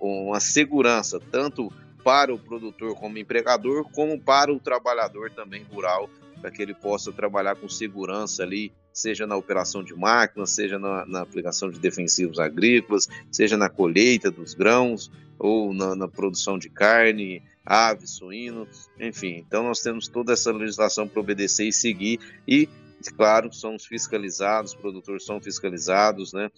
uma 0.00 0.40
segurança 0.40 1.20
tanto 1.30 1.72
para 2.02 2.34
o 2.34 2.38
produtor 2.38 2.94
como 2.96 3.18
empregador, 3.18 3.84
como 3.92 4.18
para 4.18 4.52
o 4.52 4.58
trabalhador 4.58 5.30
também 5.30 5.62
rural, 5.64 6.08
para 6.40 6.50
que 6.50 6.62
ele 6.62 6.74
possa 6.74 7.12
trabalhar 7.12 7.56
com 7.56 7.68
segurança 7.68 8.42
ali 8.42 8.72
seja 8.92 9.26
na 9.26 9.36
operação 9.36 9.82
de 9.82 9.94
máquinas, 9.94 10.50
seja 10.50 10.78
na, 10.78 11.06
na, 11.06 11.20
aplicação 11.20 11.70
de 11.70 11.78
defensivos 11.78 12.38
agrícolas, 12.38 13.08
seja 13.30 13.56
na 13.56 13.68
colheita 13.68 14.30
dos 14.30 14.54
grãos 14.54 15.10
ou 15.38 15.72
na, 15.72 15.94
na 15.94 16.08
produção 16.08 16.58
de 16.58 16.68
carne, 16.68 17.42
aves, 17.64 18.10
suíno, 18.10 18.66
enfim. 18.98 19.44
Então 19.46 19.62
nós 19.62 19.80
temos 19.80 20.08
toda 20.08 20.32
essa 20.32 20.52
legislação 20.52 21.08
para 21.08 21.20
obedecer 21.20 21.66
e 21.66 21.72
seguir 21.72 22.20
e, 22.46 22.68
claro, 23.16 23.52
somos 23.52 23.86
fiscalizados, 23.86 24.72
os 24.72 24.78
produtores 24.78 25.24
são 25.24 25.40
fiscalizados, 25.40 26.32
né? 26.32 26.50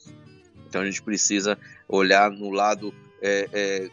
Então 0.69 0.81
a 0.81 0.85
gente 0.85 1.03
precisa 1.03 1.59
olhar 1.87 2.31
no 2.31 2.51
lado 2.51 2.95
é, 3.21 3.49
é, 3.53 3.91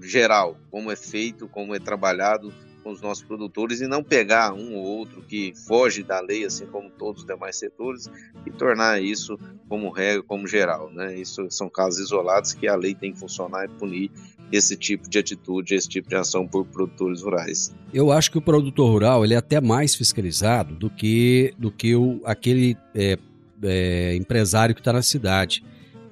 geral, 0.00 0.56
como 0.70 0.90
é 0.90 0.96
feito, 0.96 1.48
como 1.48 1.74
é 1.74 1.78
trabalhado 1.78 2.54
com 2.82 2.90
os 2.90 3.00
nossos 3.00 3.22
produtores 3.24 3.80
e 3.80 3.86
não 3.86 4.02
pegar 4.02 4.52
um 4.52 4.74
ou 4.74 4.84
outro 4.84 5.22
que 5.22 5.52
foge 5.66 6.02
da 6.02 6.20
lei, 6.20 6.44
assim 6.44 6.66
como 6.66 6.90
todos 6.90 7.22
os 7.22 7.26
demais 7.26 7.56
setores, 7.56 8.10
e 8.46 8.50
tornar 8.50 9.02
isso 9.02 9.38
como 9.68 9.90
regra, 9.90 10.22
como 10.22 10.46
geral. 10.46 10.90
Né? 10.92 11.18
Isso 11.18 11.46
são 11.50 11.68
casos 11.68 12.00
isolados 12.00 12.52
que 12.52 12.66
a 12.66 12.76
lei 12.76 12.94
tem 12.94 13.12
que 13.12 13.18
funcionar 13.18 13.64
e 13.64 13.68
punir 13.68 14.10
esse 14.52 14.76
tipo 14.76 15.08
de 15.08 15.18
atitude, 15.18 15.74
esse 15.74 15.88
tipo 15.88 16.08
de 16.08 16.16
ação 16.16 16.46
por 16.46 16.66
produtores 16.66 17.22
rurais. 17.22 17.72
Eu 17.94 18.10
acho 18.10 18.30
que 18.30 18.38
o 18.38 18.42
produtor 18.42 18.90
rural 18.90 19.24
ele 19.24 19.34
é 19.34 19.36
até 19.36 19.60
mais 19.60 19.94
fiscalizado 19.94 20.74
do 20.74 20.90
que, 20.90 21.54
do 21.56 21.70
que 21.70 21.94
o, 21.94 22.20
aquele 22.24 22.76
é, 22.94 23.16
é, 23.62 24.16
empresário 24.16 24.74
que 24.74 24.80
está 24.80 24.92
na 24.92 25.02
cidade, 25.02 25.62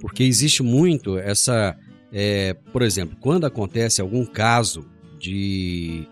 porque 0.00 0.22
existe 0.22 0.62
muito 0.62 1.18
essa, 1.18 1.76
é, 2.12 2.54
por 2.72 2.82
exemplo, 2.82 3.16
quando 3.20 3.44
acontece 3.44 4.00
algum 4.00 4.24
caso 4.24 4.86
de 5.18 6.06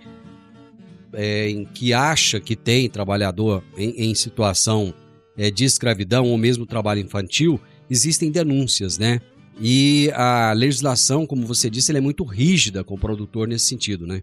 é, 1.17 1.49
em 1.49 1.65
que 1.65 1.95
acha 1.95 2.39
que 2.39 2.55
tem 2.55 2.91
trabalhador 2.91 3.65
em, 3.77 4.11
em 4.11 4.15
situação 4.15 4.93
é, 5.37 5.51
de 5.51 5.65
escravidão 5.65 6.27
ou 6.27 6.37
mesmo 6.37 6.67
trabalho 6.67 7.01
infantil, 7.01 7.59
existem 7.89 8.31
denúncias, 8.31 8.99
né? 8.99 9.21
E 9.59 10.11
a 10.13 10.53
legislação, 10.53 11.27
como 11.27 11.47
você 11.47 11.71
disse, 11.71 11.97
é 11.97 12.01
muito 12.01 12.23
rígida 12.23 12.85
com 12.85 12.95
o 12.95 12.99
produtor 12.99 13.49
nesse 13.49 13.65
sentido, 13.65 14.07
né? 14.07 14.23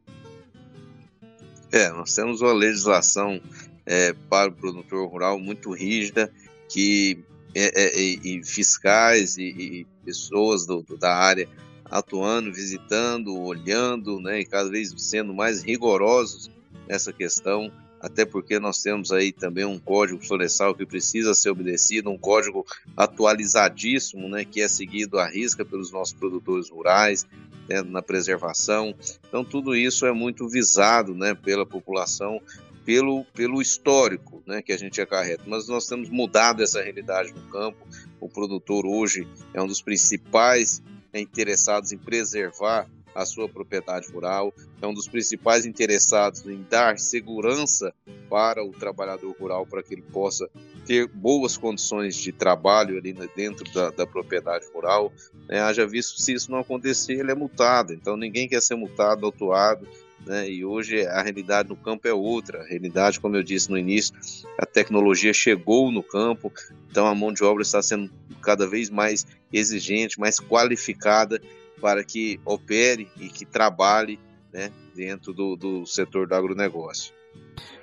É, 1.71 1.89
nós 1.89 2.13
temos 2.13 2.39
uma 2.41 2.53
legislação 2.53 3.41
é, 3.83 4.13
para 4.29 4.51
o 4.51 4.53
produtor 4.53 5.09
rural 5.09 5.39
muito 5.39 5.71
rígida, 5.73 6.31
que 6.69 7.17
é, 7.55 7.83
é, 7.83 7.99
e 7.99 8.43
fiscais 8.43 9.35
e, 9.39 9.87
pessoas 10.05 10.67
do, 10.67 10.83
do, 10.83 10.95
da 10.97 11.15
área 11.15 11.49
atuando, 11.85 12.53
visitando, 12.53 13.35
olhando, 13.39 14.19
né, 14.19 14.41
e 14.41 14.45
cada 14.45 14.69
vez 14.69 14.93
sendo 14.97 15.33
mais 15.33 15.63
rigorosos 15.63 16.52
nessa 16.87 17.13
questão, 17.13 17.71
até 18.03 18.25
porque 18.25 18.59
nós 18.59 18.81
temos 18.81 19.11
aí 19.13 19.31
também 19.31 19.63
um 19.63 19.79
código 19.79 20.21
florestal 20.21 20.75
que 20.75 20.85
precisa 20.85 21.33
ser 21.33 21.49
obedecido, 21.49 22.09
um 22.09 22.17
código 22.17 22.65
atualizadíssimo, 22.97 24.27
né, 24.27 24.43
que 24.43 24.61
é 24.61 24.67
seguido 24.67 25.17
à 25.17 25.25
risca 25.25 25.63
pelos 25.63 25.89
nossos 25.89 26.13
produtores 26.13 26.69
rurais, 26.69 27.25
né, 27.69 27.81
na 27.81 28.01
preservação. 28.01 28.93
Então, 29.25 29.45
tudo 29.45 29.73
isso 29.73 30.05
é 30.05 30.11
muito 30.11 30.49
visado 30.49 31.15
né, 31.15 31.33
pela 31.33 31.65
população, 31.65 32.41
pelo, 32.83 33.23
pelo 33.33 33.61
histórico 33.61 34.43
né, 34.45 34.61
que 34.61 34.73
a 34.73 34.77
gente 34.77 34.99
acarreta. 34.99 35.43
Mas 35.47 35.69
nós 35.69 35.87
temos 35.87 36.09
mudado 36.09 36.61
essa 36.61 36.81
realidade 36.81 37.31
no 37.31 37.43
campo. 37.43 37.87
O 38.19 38.27
produtor 38.27 38.85
hoje 38.85 39.25
é 39.53 39.61
um 39.61 39.67
dos 39.67 39.81
principais 39.81 40.83
interessados 41.13 41.93
em 41.93 41.97
preservar 41.97 42.85
a 43.15 43.25
sua 43.25 43.47
propriedade 43.47 44.11
rural, 44.11 44.53
é 44.81 44.87
um 44.87 44.93
dos 44.93 45.07
principais 45.07 45.65
interessados 45.65 46.45
em 46.45 46.65
dar 46.69 46.97
segurança 46.97 47.93
para 48.29 48.63
o 48.63 48.71
trabalhador 48.71 49.35
rural 49.39 49.65
para 49.65 49.83
que 49.83 49.93
ele 49.93 50.01
possa 50.01 50.49
ter 50.85 51.07
boas 51.07 51.55
condições 51.55 52.15
de 52.15 52.31
trabalho 52.31 52.97
ali 52.97 53.13
dentro 53.35 53.63
da, 53.71 53.91
da 53.91 54.07
propriedade 54.07 54.65
rural. 54.73 55.13
Né? 55.47 55.61
Haja 55.61 55.85
visto 55.85 56.19
se 56.21 56.33
isso 56.33 56.51
não 56.51 56.59
acontecer, 56.59 57.13
ele 57.13 57.31
é 57.31 57.35
multado. 57.35 57.93
Então 57.93 58.17
ninguém 58.17 58.47
quer 58.47 58.61
ser 58.61 58.75
multado, 58.75 59.25
autuado. 59.25 59.87
Né? 60.25 60.49
E 60.49 60.65
hoje 60.65 61.05
a 61.05 61.21
realidade 61.21 61.69
no 61.69 61.75
campo 61.75 62.07
é 62.07 62.13
outra. 62.13 62.61
A 62.61 62.65
realidade, 62.65 63.19
como 63.19 63.35
eu 63.35 63.43
disse 63.43 63.69
no 63.69 63.77
início, 63.77 64.15
a 64.57 64.65
tecnologia 64.65 65.33
chegou 65.33 65.91
no 65.91 66.03
campo, 66.03 66.51
então 66.89 67.05
a 67.07 67.15
mão 67.15 67.31
de 67.31 67.43
obra 67.43 67.61
está 67.61 67.81
sendo 67.81 68.09
cada 68.41 68.67
vez 68.67 68.89
mais 68.89 69.25
exigente, 69.51 70.19
mais 70.19 70.39
qualificada 70.39 71.41
para 71.81 72.03
que 72.03 72.39
opere 72.45 73.07
e 73.19 73.29
que 73.29 73.45
trabalhe 73.45 74.19
né, 74.53 74.71
dentro 74.95 75.33
do, 75.33 75.55
do 75.55 75.85
setor 75.85 76.27
do 76.27 76.35
agronegócio. 76.35 77.13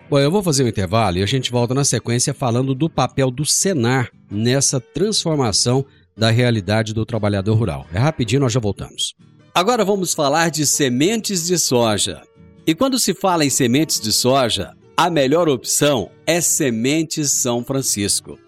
Bom, 0.09 0.19
eu 0.19 0.31
vou 0.31 0.43
fazer 0.43 0.65
um 0.65 0.69
intervalo 0.69 1.19
e 1.19 1.23
a 1.23 1.27
gente 1.27 1.51
volta 1.51 1.73
na 1.73 1.85
sequência 1.85 2.35
falando 2.35 2.75
do 2.75 2.91
papel 2.91 3.31
do 3.31 3.45
Senar 3.45 4.11
nessa 4.31 4.81
transformação 4.81 5.85
da 6.17 6.31
realidade 6.31 6.93
do 6.93 7.07
trabalhador 7.07 7.55
rural. 7.55 7.87
É 7.93 7.99
rapidinho, 7.99 8.41
nós 8.41 8.53
já 8.53 8.59
voltamos. 8.59 9.15
Agora 9.55 9.85
vamos 9.85 10.13
falar 10.13 10.51
de 10.51 10.67
sementes 10.67 11.47
de 11.47 11.59
soja. 11.59 12.23
E 12.67 12.75
quando 12.75 12.99
se 12.99 13.15
fala 13.15 13.45
em 13.45 13.51
sementes 13.51 14.01
de 14.01 14.13
soja, 14.13 14.73
a 14.97 15.09
melhor 15.09 15.49
opção 15.49 16.11
é 16.27 16.41
Sementes 16.41 17.31
São 17.33 17.65
Francisco. 17.65 18.39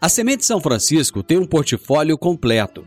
A 0.00 0.08
Semente 0.08 0.44
São 0.44 0.60
Francisco 0.60 1.22
tem 1.22 1.38
um 1.38 1.46
portfólio 1.46 2.18
completo 2.18 2.86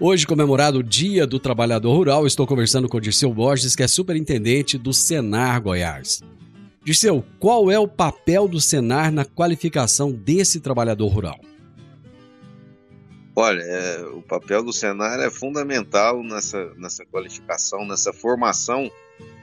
Hoje, 0.00 0.26
comemorado 0.26 0.78
o 0.78 0.82
Dia 0.82 1.24
do 1.24 1.38
Trabalhador 1.38 1.94
Rural, 1.94 2.26
estou 2.26 2.46
conversando 2.48 2.88
com 2.88 2.96
o 2.96 3.00
Dirceu 3.00 3.32
Borges, 3.32 3.76
que 3.76 3.82
é 3.82 3.86
superintendente 3.86 4.76
do 4.76 4.92
Senar 4.92 5.62
Goiás. 5.62 6.20
Dirceu, 6.84 7.24
qual 7.38 7.70
é 7.70 7.78
o 7.78 7.86
papel 7.86 8.48
do 8.48 8.60
Senar 8.60 9.12
na 9.12 9.24
qualificação 9.24 10.10
desse 10.10 10.60
trabalhador 10.60 11.06
rural? 11.06 11.38
Olha, 13.36 13.62
é, 13.62 14.04
o 14.06 14.20
papel 14.20 14.64
do 14.64 14.72
Senar 14.72 15.20
é 15.20 15.30
fundamental 15.30 16.24
nessa, 16.24 16.72
nessa 16.76 17.06
qualificação, 17.06 17.86
nessa 17.86 18.12
formação 18.12 18.90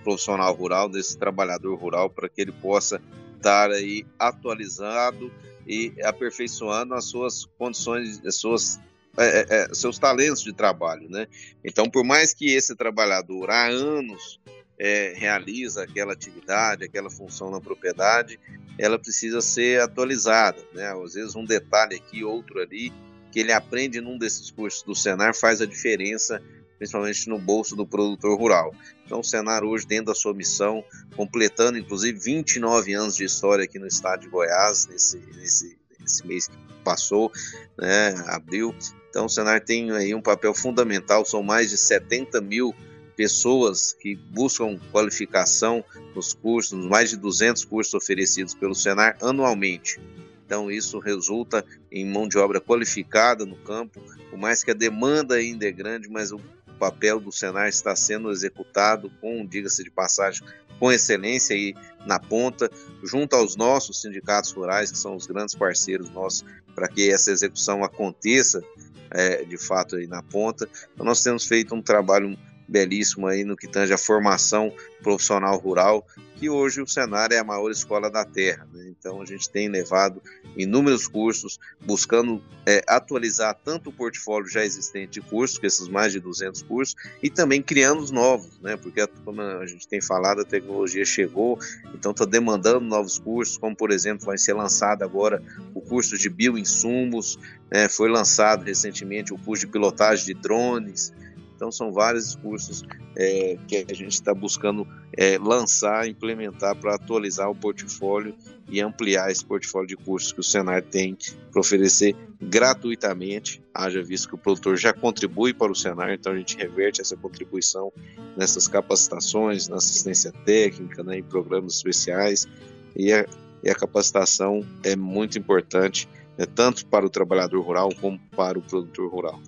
profissional 0.04 0.54
rural 0.54 0.90
desse 0.90 1.18
trabalhador 1.18 1.76
rural 1.80 2.10
para 2.10 2.28
que 2.28 2.42
ele 2.42 2.52
possa 2.52 3.02
estar 3.38 3.72
aí 3.72 4.06
atualizado 4.20 5.32
e 5.66 5.94
aperfeiçoando 6.04 6.94
as 6.94 7.06
suas 7.06 7.46
condições, 7.58 8.22
as 8.26 8.36
suas 8.36 8.80
é, 9.18 9.26
é, 9.26 9.46
é, 9.50 9.74
seus 9.74 9.98
talentos 10.00 10.42
de 10.42 10.54
trabalho, 10.54 11.10
né? 11.10 11.28
Então, 11.64 11.90
por 11.90 12.04
mais 12.04 12.34
que 12.34 12.54
esse 12.54 12.76
trabalhador 12.76 13.50
há 13.50 13.68
anos 13.68 14.40
é, 14.80 15.14
realiza 15.16 15.84
aquela 15.84 16.14
atividade, 16.14 16.86
aquela 16.86 17.10
função 17.10 17.52
na 17.52 17.60
propriedade, 17.60 18.40
ela 18.78 18.98
precisa 18.98 19.42
ser 19.42 19.82
atualizada, 19.82 20.62
né? 20.74 20.94
Às 20.94 21.14
vezes 21.14 21.36
um 21.36 21.46
detalhe 21.46 21.96
aqui, 21.96 22.24
outro 22.24 22.60
ali, 22.60 22.92
que 23.32 23.40
ele 23.40 23.52
aprende 23.52 24.02
num 24.02 24.18
desses 24.18 24.50
cursos 24.50 24.84
do 24.84 24.96
Senar 24.96 25.36
faz 25.36 25.62
a 25.62 25.66
diferença 25.66 26.42
principalmente 26.82 27.30
no 27.30 27.38
bolso 27.38 27.76
do 27.76 27.86
produtor 27.86 28.36
rural. 28.40 28.74
Então, 29.06 29.20
o 29.20 29.24
Senar 29.24 29.64
hoje, 29.64 29.86
dentro 29.86 30.06
da 30.06 30.16
sua 30.16 30.34
missão, 30.34 30.84
completando 31.16 31.78
inclusive 31.78 32.18
29 32.18 32.92
anos 32.96 33.16
de 33.16 33.24
história 33.24 33.66
aqui 33.66 33.78
no 33.78 33.86
estado 33.86 34.22
de 34.22 34.30
Goiás, 34.30 34.88
nesse, 34.88 35.20
nesse, 35.36 35.78
nesse 36.00 36.26
mês 36.26 36.48
que 36.48 36.58
passou, 36.84 37.32
né, 37.78 38.16
abril. 38.26 38.76
Então, 39.12 39.26
o 39.26 39.30
Senar 39.30 39.60
tem 39.60 39.92
aí 39.92 40.16
um 40.16 40.22
papel 40.22 40.54
fundamental, 40.54 41.26
são 41.26 41.44
mais 41.44 41.70
de 41.70 41.78
70 41.78 42.40
mil 42.40 42.74
pessoas 43.14 43.92
que 43.92 44.16
buscam 44.16 44.80
qualificação 44.90 45.84
nos 46.16 46.34
cursos, 46.34 46.72
nos 46.72 46.88
mais 46.88 47.10
de 47.10 47.18
200 47.18 47.66
cursos 47.66 47.94
oferecidos 47.94 48.56
pelo 48.56 48.74
Senar 48.74 49.18
anualmente. 49.22 50.00
Então, 50.46 50.72
isso 50.72 50.98
resulta 50.98 51.66
em 51.92 52.06
mão 52.06 52.26
de 52.26 52.38
obra 52.38 52.62
qualificada 52.62 53.46
no 53.46 53.58
campo, 53.58 54.02
por 54.30 54.40
mais 54.40 54.64
que 54.64 54.72
a 54.72 54.74
demanda 54.74 55.36
ainda 55.36 55.68
é 55.68 55.72
grande, 55.72 56.10
mas 56.10 56.32
o 56.32 56.40
papel 56.80 57.20
do 57.20 57.34
Senar 57.34 57.68
está 57.68 57.94
sendo 57.94 58.32
executado 58.32 59.12
com, 59.20 59.46
diga-se 59.46 59.84
de 59.84 59.92
passagem, 59.92 60.42
com 60.80 60.90
excelência 60.90 61.54
e 61.54 61.76
na 62.06 62.18
ponta, 62.18 62.72
junto 63.04 63.36
aos 63.36 63.58
nossos 63.58 64.02
sindicatos 64.02 64.52
rurais, 64.52 64.90
que 64.90 64.98
são 64.98 65.18
os 65.18 65.28
grandes 65.28 65.54
parceiros 65.54 66.10
nossos, 66.10 66.46
para 66.74 66.88
que 66.88 67.12
essa 67.12 67.30
execução 67.30 67.84
aconteça 67.84 68.64
é, 69.12 69.44
de 69.44 69.58
fato 69.58 69.96
aí 69.96 70.08
na 70.08 70.22
ponta. 70.22 70.68
Então, 70.94 71.06
nós 71.06 71.22
temos 71.22 71.46
feito 71.46 71.76
um 71.76 71.82
trabalho 71.82 72.38
belíssimo 72.72 73.28
aí 73.28 73.44
no 73.44 73.58
que 73.58 73.68
tange 73.68 73.94
a 73.94 73.98
formação 73.98 74.74
profissional 75.04 75.58
rural, 75.58 76.08
que 76.38 76.50
hoje 76.50 76.82
o 76.82 76.88
Senar 76.88 77.32
é 77.32 77.38
a 77.38 77.44
maior 77.44 77.70
escola 77.70 78.10
da 78.10 78.24
Terra. 78.26 78.68
Né? 78.74 78.88
Então 78.98 79.22
a 79.22 79.26
gente 79.26 79.50
tem 79.50 79.68
levado 79.68 80.22
inúmeros 80.58 81.08
cursos, 81.08 81.60
buscando 81.86 82.42
é, 82.66 82.84
atualizar 82.88 83.56
tanto 83.64 83.90
o 83.90 83.94
portfólio 83.94 84.48
já 84.48 84.64
existente 84.64 85.12
de 85.12 85.22
cursos, 85.22 85.60
que 85.60 85.68
esses 85.68 85.88
mais 85.88 86.14
de 86.14 86.20
200 86.20 86.64
cursos, 86.64 86.96
e 87.22 87.30
também 87.30 87.62
criando 87.62 88.00
os 88.00 88.10
novos, 88.10 88.60
né? 88.62 88.78
porque 88.78 89.06
como 89.24 89.42
a 89.42 89.66
gente 89.68 89.88
tem 89.88 90.02
falado, 90.02 90.42
a 90.42 90.46
tecnologia 90.46 91.06
chegou, 91.06 91.60
então 91.94 92.12
está 92.12 92.26
demandando 92.26 92.82
novos 92.82 93.20
cursos, 93.20 93.58
como 93.58 93.76
por 93.76 93.92
exemplo 93.92 94.26
vai 94.26 94.38
ser 94.38 94.54
lançado 94.54 95.04
agora 95.04 95.44
o 95.76 95.82
curso 95.82 96.18
de 96.18 96.30
bioinsumos, 96.30 97.38
né? 97.70 97.90
foi 97.90 98.10
lançado 98.10 98.64
recentemente 98.64 99.34
o 99.34 99.38
curso 99.38 99.66
de 99.66 99.72
pilotagem 99.72 100.26
de 100.26 100.34
drones, 100.34 101.14
então, 101.62 101.72
são 101.72 101.92
vários 101.92 102.34
cursos 102.34 102.84
é, 103.16 103.56
que 103.68 103.86
a 103.88 103.94
gente 103.94 104.14
está 104.14 104.34
buscando 104.34 104.88
é, 105.16 105.38
lançar, 105.38 106.08
implementar 106.08 106.76
para 106.76 106.96
atualizar 106.96 107.52
o 107.52 107.56
portfólio 107.56 108.34
e 108.68 108.82
ampliar 108.82 109.30
esse 109.30 109.46
portfólio 109.46 109.90
de 109.90 109.96
cursos 109.96 110.32
que 110.32 110.40
o 110.40 110.44
Senar 110.44 110.82
tem 110.82 111.16
para 111.52 111.60
oferecer 111.60 112.16
gratuitamente, 112.42 113.62
haja 113.72 114.02
visto 114.02 114.28
que 114.28 114.34
o 114.34 114.40
produtor 114.40 114.76
já 114.76 114.92
contribui 114.92 115.54
para 115.54 115.72
o 115.72 115.76
Senar, 115.76 116.12
então 116.12 116.34
a 116.34 116.36
gente 116.36 116.58
reverte 116.58 117.00
essa 117.00 117.16
contribuição 117.16 117.94
nessas 118.36 118.68
capacitações, 118.68 119.68
na 119.68 119.76
assistência 119.76 120.32
técnica, 120.44 121.04
né, 121.04 121.20
em 121.20 121.24
programas 121.24 121.76
especiais, 121.76 122.48
e 122.96 123.14
a, 123.14 123.24
e 123.64 123.70
a 123.70 123.76
capacitação 123.76 124.66
é 124.82 124.96
muito 124.96 125.38
importante, 125.38 126.10
né, 126.36 126.48
tanto 126.48 126.88
para 126.88 127.06
o 127.06 127.10
trabalhador 127.10 127.62
rural 127.62 127.90
como 128.02 128.18
para 128.36 128.58
o 128.58 128.64
produtor 128.64 129.12
rural. 129.12 129.40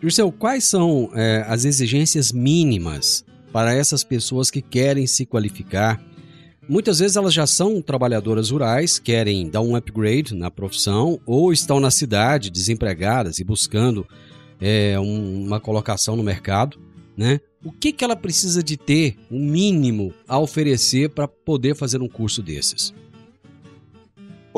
Dirceu, 0.00 0.32
quais 0.32 0.64
são 0.64 1.10
é, 1.14 1.44
as 1.46 1.66
exigências 1.66 2.32
mínimas 2.32 3.22
para 3.52 3.74
essas 3.74 4.02
pessoas 4.02 4.50
que 4.50 4.62
querem 4.62 5.06
se 5.06 5.26
qualificar? 5.26 6.02
Muitas 6.66 7.00
vezes 7.00 7.18
elas 7.18 7.34
já 7.34 7.46
são 7.46 7.82
trabalhadoras 7.82 8.50
rurais, 8.50 8.98
querem 8.98 9.50
dar 9.50 9.60
um 9.60 9.76
upgrade 9.76 10.34
na 10.34 10.50
profissão 10.50 11.20
ou 11.26 11.52
estão 11.52 11.80
na 11.80 11.90
cidade 11.90 12.48
desempregadas 12.48 13.40
e 13.40 13.44
buscando 13.44 14.06
é, 14.58 14.98
um, 14.98 15.44
uma 15.44 15.60
colocação 15.60 16.16
no 16.16 16.22
mercado, 16.22 16.80
né? 17.14 17.38
O 17.62 17.70
que, 17.70 17.92
que 17.92 18.02
ela 18.02 18.16
precisa 18.16 18.62
de 18.62 18.78
ter, 18.78 19.18
um 19.30 19.44
mínimo, 19.44 20.14
a 20.26 20.38
oferecer 20.38 21.10
para 21.10 21.28
poder 21.28 21.76
fazer 21.76 22.00
um 22.00 22.08
curso 22.08 22.42
desses? 22.42 22.94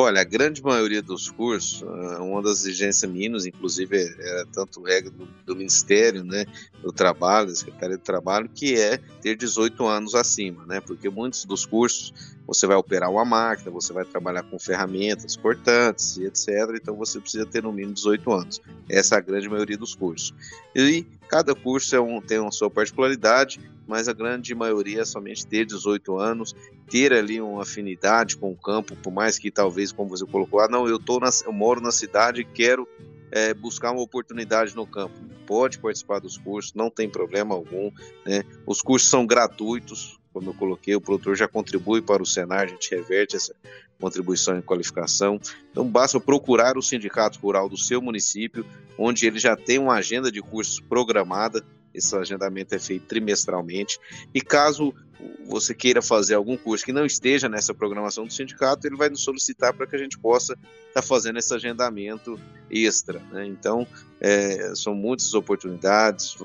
Olha, 0.02 0.20
a 0.20 0.24
grande 0.24 0.60
maioria 0.60 1.00
dos 1.00 1.30
cursos, 1.30 1.84
ah, 1.84 2.22
uma 2.22 2.42
das 2.42 2.64
exigências 2.64 3.08
mínimas, 3.08 3.46
inclusive 3.46 3.96
é 3.96 4.44
tanto 4.52 4.82
regra 4.82 5.10
do, 5.10 5.28
do, 5.46 5.54
Ministério 5.54 6.24
né, 6.24 6.44
do 6.82 6.92
Trabalho, 6.92 7.46
da 7.46 7.54
Secretaria 7.54 7.96
do 7.96 8.02
Trabalho, 8.02 8.50
que 8.52 8.74
é 8.74 8.98
ter 9.20 9.36
18 9.36 9.86
anos 9.86 10.16
acima, 10.16 10.66
né? 10.66 10.80
Porque 10.80 11.08
muitos 11.08 11.44
dos 11.44 11.64
cursos 11.64 12.12
você 12.44 12.66
vai 12.66 12.76
operar 12.76 13.10
uma 13.12 13.24
máquina, 13.24 13.70
você 13.70 13.92
vai 13.92 14.04
trabalhar 14.04 14.42
com 14.42 14.58
ferramentas 14.58 15.36
cortantes 15.36 16.16
e 16.16 16.24
etc. 16.24 16.48
Então 16.74 16.96
você 16.96 17.20
precisa 17.20 17.46
ter 17.46 17.62
no 17.62 17.72
mínimo 17.72 17.94
18 17.94 18.32
anos. 18.32 18.60
Essa 18.88 19.14
é 19.14 19.18
a 19.18 19.20
grande 19.20 19.48
maioria 19.48 19.78
dos 19.78 19.94
cursos. 19.94 20.34
E 20.74 21.06
cada 21.28 21.54
curso 21.54 21.94
é 21.94 22.00
um, 22.00 22.20
tem 22.20 22.40
uma 22.40 22.50
sua 22.50 22.68
particularidade, 22.68 23.60
mas 23.92 24.08
a 24.08 24.14
grande 24.14 24.54
maioria 24.54 25.02
é 25.02 25.04
somente 25.04 25.46
ter 25.46 25.66
18 25.66 26.18
anos, 26.18 26.56
ter 26.88 27.12
ali 27.12 27.42
uma 27.42 27.60
afinidade 27.60 28.38
com 28.38 28.50
o 28.50 28.56
campo, 28.56 28.96
por 28.96 29.12
mais 29.12 29.38
que 29.38 29.50
talvez, 29.50 29.92
como 29.92 30.08
você 30.08 30.24
colocou, 30.24 30.60
ah, 30.60 30.66
não, 30.66 30.88
eu, 30.88 30.98
tô 30.98 31.20
na, 31.20 31.28
eu 31.44 31.52
moro 31.52 31.78
na 31.78 31.92
cidade 31.92 32.40
e 32.40 32.44
quero 32.44 32.88
é, 33.30 33.52
buscar 33.52 33.92
uma 33.92 34.00
oportunidade 34.00 34.74
no 34.74 34.86
campo. 34.86 35.12
Pode 35.46 35.78
participar 35.78 36.20
dos 36.20 36.38
cursos, 36.38 36.72
não 36.72 36.88
tem 36.88 37.06
problema 37.06 37.54
algum. 37.54 37.90
Né? 38.24 38.44
Os 38.66 38.80
cursos 38.80 39.10
são 39.10 39.26
gratuitos, 39.26 40.18
como 40.32 40.48
eu 40.48 40.54
coloquei, 40.54 40.96
o 40.96 41.00
produtor 41.00 41.36
já 41.36 41.46
contribui 41.46 42.00
para 42.00 42.22
o 42.22 42.26
Senar, 42.26 42.62
a 42.62 42.66
gente 42.68 42.94
reverte 42.94 43.36
essa 43.36 43.54
contribuição 44.00 44.56
em 44.56 44.62
qualificação. 44.62 45.38
Então 45.70 45.86
basta 45.86 46.18
procurar 46.18 46.78
o 46.78 46.82
sindicato 46.82 47.38
rural 47.38 47.68
do 47.68 47.76
seu 47.76 48.00
município, 48.00 48.64
onde 48.96 49.26
ele 49.26 49.38
já 49.38 49.54
tem 49.54 49.78
uma 49.78 49.96
agenda 49.96 50.32
de 50.32 50.40
cursos 50.40 50.80
programada, 50.80 51.62
esse 51.94 52.14
agendamento 52.16 52.74
é 52.74 52.78
feito 52.78 53.06
trimestralmente. 53.06 53.98
E 54.34 54.40
caso 54.40 54.94
você 55.46 55.74
queira 55.74 56.00
fazer 56.00 56.34
algum 56.34 56.56
curso 56.56 56.84
que 56.84 56.92
não 56.92 57.04
esteja 57.04 57.48
nessa 57.48 57.74
programação 57.74 58.26
do 58.26 58.32
sindicato, 58.32 58.86
ele 58.86 58.96
vai 58.96 59.08
nos 59.08 59.22
solicitar 59.22 59.74
para 59.74 59.86
que 59.86 59.96
a 59.96 59.98
gente 59.98 60.18
possa 60.18 60.54
estar 60.54 61.00
tá 61.00 61.02
fazendo 61.02 61.38
esse 61.38 61.52
agendamento 61.54 62.38
extra. 62.70 63.20
Né? 63.30 63.46
Então, 63.46 63.86
é, 64.20 64.74
são 64.74 64.94
muitas 64.94 65.34
oportunidades. 65.34 66.36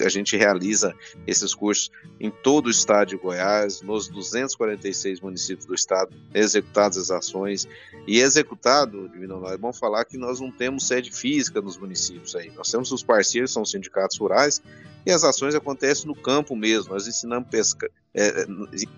A 0.00 0.08
gente 0.08 0.36
realiza 0.36 0.94
esses 1.26 1.54
cursos 1.54 1.90
em 2.18 2.30
todo 2.30 2.66
o 2.66 2.70
estado 2.70 3.08
de 3.08 3.16
Goiás, 3.16 3.82
nos 3.82 4.08
246 4.08 5.20
municípios 5.20 5.66
do 5.66 5.74
estado, 5.74 6.14
executadas 6.32 6.98
as 6.98 7.10
ações. 7.10 7.68
E 8.06 8.20
executado, 8.20 9.08
Divino, 9.08 9.46
é 9.48 9.56
bom 9.56 9.72
falar 9.72 10.04
que 10.04 10.16
nós 10.16 10.40
não 10.40 10.50
temos 10.50 10.86
sede 10.86 11.10
física 11.10 11.60
nos 11.60 11.76
municípios 11.76 12.34
aí. 12.34 12.50
Nós 12.50 12.70
temos 12.70 12.90
os 12.92 13.02
parceiros, 13.02 13.52
são 13.52 13.62
os 13.62 13.70
sindicatos 13.70 14.16
rurais, 14.18 14.62
e 15.04 15.10
as 15.10 15.24
ações 15.24 15.54
acontecem 15.54 16.06
no 16.06 16.14
campo 16.14 16.54
mesmo. 16.54 16.92
Nós 16.92 17.06
ensinamos 17.06 17.48
pesca, 17.48 17.90
é, 18.14 18.46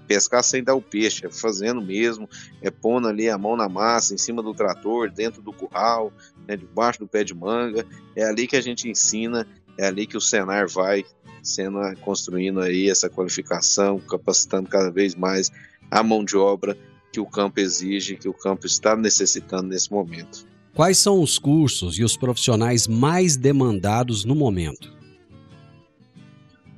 pescar 0.06 0.42
sem 0.42 0.62
dar 0.62 0.74
o 0.74 0.82
peixe, 0.82 1.26
é 1.26 1.30
fazendo 1.30 1.80
mesmo, 1.80 2.28
é 2.60 2.70
pondo 2.70 3.08
ali 3.08 3.28
a 3.28 3.38
mão 3.38 3.56
na 3.56 3.68
massa, 3.68 4.14
em 4.14 4.18
cima 4.18 4.42
do 4.42 4.54
trator, 4.54 5.10
dentro 5.10 5.40
do 5.40 5.52
curral, 5.52 6.12
né, 6.46 6.56
debaixo 6.56 7.00
do 7.00 7.08
pé 7.08 7.24
de 7.24 7.34
manga. 7.34 7.86
É 8.14 8.24
ali 8.24 8.46
que 8.46 8.56
a 8.56 8.60
gente 8.60 8.88
ensina, 8.88 9.46
é 9.78 9.86
ali 9.86 10.06
que 10.06 10.16
o 10.16 10.20
Senar 10.20 10.68
vai 10.68 11.04
sendo 11.42 11.78
construindo 12.00 12.60
aí 12.60 12.88
essa 12.88 13.08
qualificação, 13.08 13.98
capacitando 13.98 14.68
cada 14.68 14.90
vez 14.90 15.14
mais 15.14 15.50
a 15.90 16.02
mão 16.02 16.24
de 16.24 16.36
obra 16.36 16.76
que 17.12 17.20
o 17.20 17.26
campo 17.26 17.60
exige, 17.60 18.16
que 18.16 18.28
o 18.28 18.34
campo 18.34 18.66
está 18.66 18.96
necessitando 18.96 19.68
nesse 19.68 19.92
momento. 19.92 20.46
Quais 20.74 20.98
são 20.98 21.22
os 21.22 21.38
cursos 21.38 21.98
e 21.98 22.02
os 22.02 22.16
profissionais 22.16 22.88
mais 22.88 23.36
demandados 23.36 24.24
no 24.24 24.34
momento? 24.34 24.92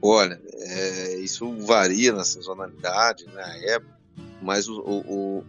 Olha, 0.01 0.41
é, 0.55 1.17
isso 1.19 1.51
varia 1.67 2.13
na 2.13 2.25
sazonalidade, 2.25 3.27
na 3.27 3.33
né, 3.33 3.61
época, 3.67 3.97
mas 4.43 4.69
o, 4.69 4.81
o, 4.81 5.45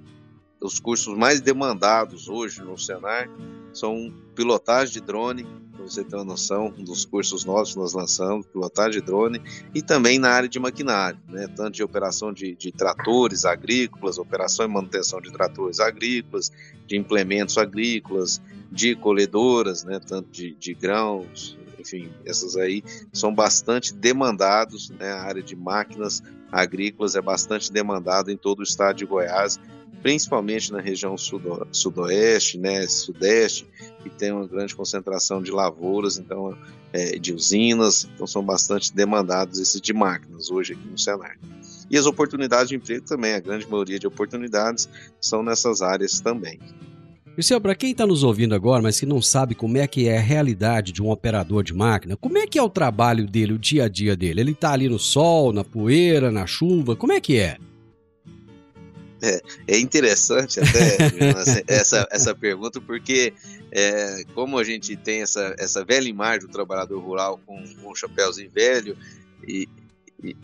os 0.62 0.80
cursos 0.80 1.18
mais 1.18 1.42
demandados 1.42 2.28
hoje 2.28 2.62
no 2.62 2.78
Senar 2.78 3.30
são 3.74 4.12
pilotagem 4.36 4.94
de 4.94 5.02
drone, 5.02 5.46
para 5.74 5.86
você 5.86 6.04
ter 6.04 6.16
uma 6.16 6.26
noção 6.26 6.72
dos 6.72 7.06
cursos 7.06 7.46
novos 7.46 7.74
que 7.74 7.80
nós 7.80 7.94
lançamos, 7.94 8.48
pilotagem 8.48 9.00
de 9.00 9.06
drone, 9.06 9.42
e 9.76 9.82
também 9.82 10.18
na 10.18 10.30
área 10.30 10.50
de 10.50 10.60
maquinário, 10.60 11.20
né, 11.28 11.48
tanto 11.56 11.76
de 11.76 11.84
operação 11.84 12.34
de, 12.34 12.56
de 12.56 12.72
tratores 12.72 13.46
agrícolas, 13.46 14.18
operação 14.18 14.66
e 14.66 14.70
manutenção 14.70 15.22
de 15.22 15.32
tratores 15.32 15.80
agrícolas, 15.80 16.52
de 16.88 16.98
implementos 16.98 17.58
agrícolas, 17.58 18.42
de 18.72 18.96
colhedoras, 18.96 19.84
né, 19.84 20.00
tanto 20.00 20.30
de, 20.32 20.56
de 20.56 20.74
grãos, 20.74 21.58
enfim, 21.88 22.12
essas 22.26 22.56
aí 22.58 22.84
são 23.13 23.34
bastante 23.34 23.93
demandados, 23.93 24.89
né? 24.89 25.12
A 25.12 25.23
área 25.23 25.41
de 25.41 25.56
máquinas 25.56 26.21
agrícolas 26.52 27.15
é 27.15 27.21
bastante 27.21 27.71
demandada 27.71 28.32
em 28.32 28.38
todo 28.38 28.60
o 28.60 28.63
estado 28.63 28.97
de 28.97 29.06
Goiás, 29.06 29.60
principalmente 30.02 30.71
na 30.71 30.80
região 30.80 31.17
sudo, 31.17 31.67
sudoeste, 31.71 32.58
né, 32.58 32.86
sudeste, 32.88 33.67
que 34.04 34.10
tem 34.10 34.32
uma 34.32 34.47
grande 34.47 34.76
concentração 34.76 35.41
de 35.41 35.52
lavouras, 35.52 36.17
então 36.17 36.58
é, 36.93 37.17
de 37.17 37.34
usinas, 37.34 38.08
então 38.13 38.28
são 38.28 38.43
bastante 38.43 38.93
demandados 38.93 39.60
esses 39.60 39.82
de 39.82 39.93
máquinas 39.93 40.50
hoje 40.50 40.73
aqui 40.73 40.88
no 40.88 40.97
Senar. 40.97 41.38
E 41.89 41.97
as 41.97 42.06
oportunidades 42.06 42.69
de 42.69 42.76
emprego 42.76 43.06
também, 43.06 43.34
a 43.34 43.39
grande 43.39 43.69
maioria 43.69 43.97
de 43.97 44.08
oportunidades 44.08 44.88
são 45.19 45.41
nessas 45.41 45.82
áreas 45.82 46.19
também. 46.19 46.60
Marcelo, 47.38 47.62
para 47.62 47.76
quem 47.76 47.91
está 47.91 48.08
nos 48.08 48.23
ouvindo 48.23 48.56
agora, 48.56 48.82
mas 48.82 49.00
que 49.00 49.06
não 49.06 49.21
sabe 49.21 49.54
como 49.54 49.78
é 49.78 49.86
que 49.86 50.08
é 50.08 50.17
a 50.17 50.21
realidade 50.21 50.91
de 50.91 51.04
um 51.04 51.12
operador 51.12 51.63
de 51.63 51.71
máquina, 51.71 52.17
como 52.17 52.36
é 52.36 52.47
que 52.47 52.58
é 52.58 52.63
o 52.63 52.69
trabalho 52.69 53.28
dele, 53.28 53.54
o 53.54 53.60
dia 53.60 53.84
a 53.84 53.88
dia 53.88 54.15
dele? 54.15 54.41
Ele 54.41 54.52
está 54.54 54.71
ali 54.71 54.89
no 54.89 54.97
sol, 54.97 55.54
na 55.54 55.63
poeira, 55.63 56.32
na 56.32 56.47
chuva, 56.47 56.95
como 56.95 57.13
é 57.13 57.21
que 57.21 57.38
é? 57.38 57.60
É, 59.21 59.41
é 59.67 59.80
interessante 59.80 60.60
até 60.60 60.97
essa, 61.71 62.08
essa 62.10 62.34
pergunta, 62.34 62.82
porque 62.82 63.32
é, 63.71 64.23
como 64.34 64.58
a 64.58 64.63
gente 64.63 64.95
tem 64.95 65.21
essa, 65.21 65.56
essa 65.60 65.86
velha 65.86 66.10
imagem 66.10 66.47
do 66.47 66.52
trabalhador 66.52 67.00
rural 67.00 67.39
com, 67.45 67.63
com 67.76 67.91
um 67.91 67.95
chapéuzinho 67.95 68.50
velho 68.50 68.97
e, 69.47 69.69
e, 70.23 70.36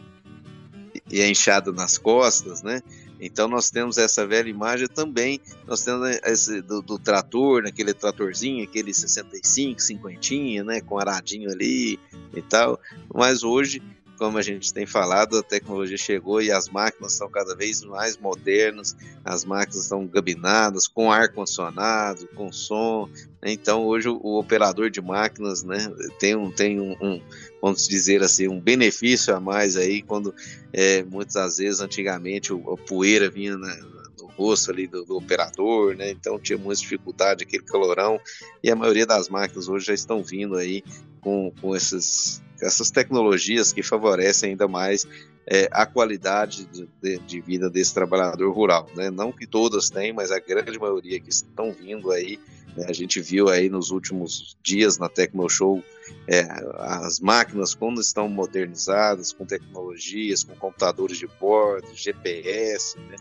e 1.10 1.21
é 1.21 1.27
inchado 1.27 1.73
nas 1.73 1.97
costas, 1.97 2.62
né? 2.62 2.84
Então 3.19 3.47
nós 3.47 3.69
temos 3.69 3.97
essa 3.97 4.26
velha 4.26 4.49
imagem 4.49 4.88
também, 4.88 5.39
nós 5.67 5.84
temos 5.84 6.08
esse 6.23 6.62
do, 6.62 6.82
do 6.82 6.99
trator, 6.99 7.65
aquele 7.65 7.93
tratorzinho, 7.93 8.63
aquele 8.63 8.93
65, 8.93 9.82
cinquentinha, 9.82 10.63
né, 10.63 10.82
com 10.82 10.97
aradinho 10.97 11.49
ali 11.49 11.99
e 12.34 12.41
tal. 12.41 12.80
Mas 13.13 13.43
hoje, 13.43 13.82
como 14.24 14.38
a 14.38 14.42
gente 14.42 14.74
tem 14.74 14.86
falado, 14.86 15.40
a 15.40 15.44
tecnologia 15.44 15.98
chegou 15.98 16.42
e 16.42 16.50
as 16.50 16.70
máquinas 16.70 17.12
são 17.12 17.30
cada 17.30 17.54
vez 17.58 17.84
mais 17.84 18.18
modernas, 18.18 18.96
as 19.22 19.44
máquinas 19.44 19.84
estão 19.84 20.08
gabinadas, 20.08 20.88
com 20.88 21.12
ar 21.12 21.28
condicionado, 21.34 22.26
com 22.34 22.50
som. 22.50 23.10
Né? 23.42 23.52
Então 23.52 23.86
hoje 23.86 24.08
o, 24.08 24.40
operador 24.40 24.90
de 24.90 25.02
máquinas, 25.02 25.62
né, 25.64 25.94
tem 26.20 26.38
um 26.38 26.50
tem 26.50 26.80
um, 26.80 26.94
um 27.02 27.22
vamos 27.62 27.86
dizer 27.86 28.24
assim, 28.24 28.48
um 28.48 28.62
benefício 28.62 29.36
a 29.36 29.42
mais 29.42 29.76
aí, 29.76 30.02
quando 30.02 30.34
é, 30.72 31.04
muitas 31.04 31.58
vezes, 31.58 31.82
antigamente, 31.82 32.54
a 32.54 32.78
poeira 32.88 33.30
vinha 33.30 33.58
na, 33.58 33.76
no 34.18 34.28
rosto 34.38 34.72
ali 34.72 34.88
do, 34.88 35.04
do, 35.04 35.18
operador, 35.18 35.98
né? 35.98 36.12
Então 36.12 36.40
tinha 36.40 36.58
muita 36.58 36.80
dificuldade, 36.80 37.44
aquele 37.44 37.64
calorão, 37.64 38.18
e 38.64 38.72
a 38.72 38.76
maioria 38.76 39.06
das 39.06 39.28
máquinas 39.28 39.68
hoje 39.68 39.88
já 39.88 39.94
estão 39.94 40.24
vindo 40.24 40.56
aí 40.56 40.82
com, 41.24 41.52
com 41.62 41.76
esses, 41.76 42.44
essas 42.62 42.92
tecnologias 42.92 43.72
que 43.72 43.82
favorecem 43.82 44.52
ainda 44.52 44.68
mais 44.68 45.08
é, 45.48 45.68
a 45.72 45.86
qualidade 45.86 46.66
de, 47.02 47.20
de, 47.20 47.42
vida 47.42 47.70
desse 47.70 47.94
trabalhador 47.94 48.52
rural, 48.54 48.88
né? 48.96 49.10
Não 49.10 49.32
que 49.32 49.46
todas 49.46 49.90
têm, 49.90 50.14
mas 50.14 50.32
a 50.32 50.40
grande 50.40 50.80
maioria 50.80 51.20
que 51.20 51.30
estão 51.30 51.72
vindo 51.72 52.12
aí 52.12 52.40
É, 52.76 52.90
a 52.90 52.94
gente 52.94 53.20
viu 53.20 53.50
aí 53.50 53.70
nos 53.70 53.92
últimos 53.92 54.58
dias 54.64 54.98
na 54.98 55.08
Tecnoshow 55.08 55.84
é, 56.28 56.48
as 56.78 57.20
máquinas 57.20 57.74
quando 57.74 58.02
estão 58.02 58.28
modernizadas, 58.30 59.34
com 59.34 59.46
tecnologias, 59.46 60.44
com 60.44 60.56
computadores 60.56 61.18
de 61.18 61.28
bordo, 61.39 61.88
GPS, 61.94 62.98
né? 63.00 63.16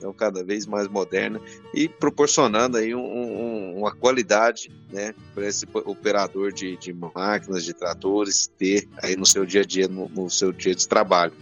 então 0.00 0.14
cada 0.14 0.42
vez 0.42 0.66
mais 0.66 0.88
moderna 0.88 1.38
e 1.74 1.86
proporcionando 1.86 2.78
aí 2.78 2.94
um, 2.94 3.04
um, 3.04 3.78
uma 3.78 3.94
qualidade 3.94 4.70
né, 4.90 5.14
para 5.34 5.46
esse 5.46 5.66
operador 5.74 6.52
de, 6.52 6.76
de, 6.78 6.92
máquinas, 6.92 7.64
de 7.64 7.74
tratores 7.74 8.50
ter 8.58 8.88
aí 9.02 9.14
no 9.14 9.26
seu 9.26 9.44
dia 9.44 9.60
a 9.60 9.64
dia, 9.64 9.86
no, 9.86 10.08
no 10.08 10.30
seu 10.30 10.52
dia 10.52 10.74
de 10.74 10.88
trabalho. 10.88 11.34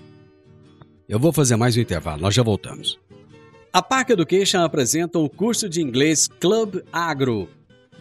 Eu 1.08 1.20
vou 1.20 1.32
fazer 1.32 1.56
mais 1.56 1.76
um 1.76 1.80
intervalo, 1.80 2.20
nós 2.20 2.34
já 2.34 2.42
voltamos. 2.42 2.98
A 3.72 3.80
Park 3.80 4.10
Education 4.10 4.60
apresenta 4.60 5.18
o 5.18 5.30
curso 5.30 5.68
de 5.68 5.80
inglês 5.80 6.26
Club 6.26 6.82
Agro, 6.92 7.48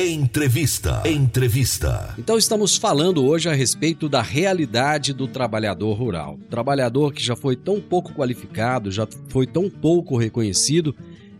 Entrevista. 0.00 1.02
Entrevista. 1.04 2.14
Então 2.16 2.38
estamos 2.38 2.76
falando 2.76 3.26
hoje 3.26 3.48
a 3.48 3.52
respeito 3.52 4.08
da 4.08 4.22
realidade 4.22 5.12
do 5.12 5.26
trabalhador 5.26 5.92
rural. 5.94 6.38
Trabalhador 6.48 7.12
que 7.12 7.20
já 7.20 7.34
foi 7.34 7.56
tão 7.56 7.80
pouco 7.80 8.14
qualificado, 8.14 8.92
já 8.92 9.08
foi 9.26 9.44
tão 9.44 9.68
pouco 9.68 10.16
reconhecido 10.16 10.94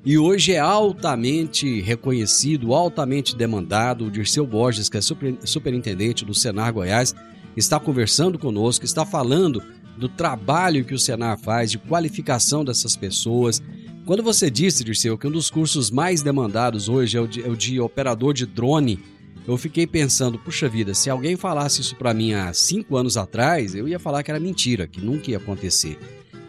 e 0.05 0.18
hoje 0.18 0.55
é 0.55 0.59
altamente 0.59 1.81
reconhecido, 1.83 2.75
altamente 2.75 3.37
demandado. 3.37 4.07
O 4.07 4.11
Dirceu 4.11 4.44
Borges, 4.44 4.88
que 4.88 4.97
é 4.97 5.01
super, 5.01 5.37
superintendente 5.44 6.25
do 6.25 6.35
Senar 6.35 6.73
Goiás, 6.73 7.14
está 7.57 7.79
conversando 7.79 8.40
conosco, 8.40 8.85
está 8.85 9.07
falando 9.07 9.62
do 9.97 10.09
trabalho 10.09 10.85
que 10.85 10.94
o 10.94 10.99
Senar 10.99 11.38
faz, 11.38 11.71
de 11.71 11.79
qualificação 11.79 12.64
dessas 12.64 12.97
pessoas, 12.97 13.62
quando 14.09 14.23
você 14.23 14.51
disse, 14.51 14.83
Dirceu, 14.83 15.18
que 15.18 15.27
um 15.27 15.31
dos 15.31 15.51
cursos 15.51 15.90
mais 15.90 16.23
demandados 16.23 16.88
hoje 16.88 17.18
é 17.18 17.21
o 17.21 17.27
de, 17.27 17.44
é 17.44 17.47
o 17.47 17.55
de 17.55 17.79
operador 17.79 18.33
de 18.33 18.47
drone, 18.47 19.05
eu 19.47 19.55
fiquei 19.59 19.87
pensando, 19.87 20.38
puxa 20.38 20.66
vida, 20.66 20.94
se 20.94 21.11
alguém 21.11 21.37
falasse 21.37 21.83
isso 21.83 21.94
para 21.94 22.14
mim 22.14 22.33
há 22.33 22.51
cinco 22.55 22.97
anos 22.97 23.18
atrás, 23.18 23.75
eu 23.75 23.87
ia 23.87 23.99
falar 23.99 24.23
que 24.23 24.31
era 24.31 24.40
mentira, 24.40 24.87
que 24.87 24.99
nunca 24.99 25.31
ia 25.31 25.37
acontecer. 25.37 25.99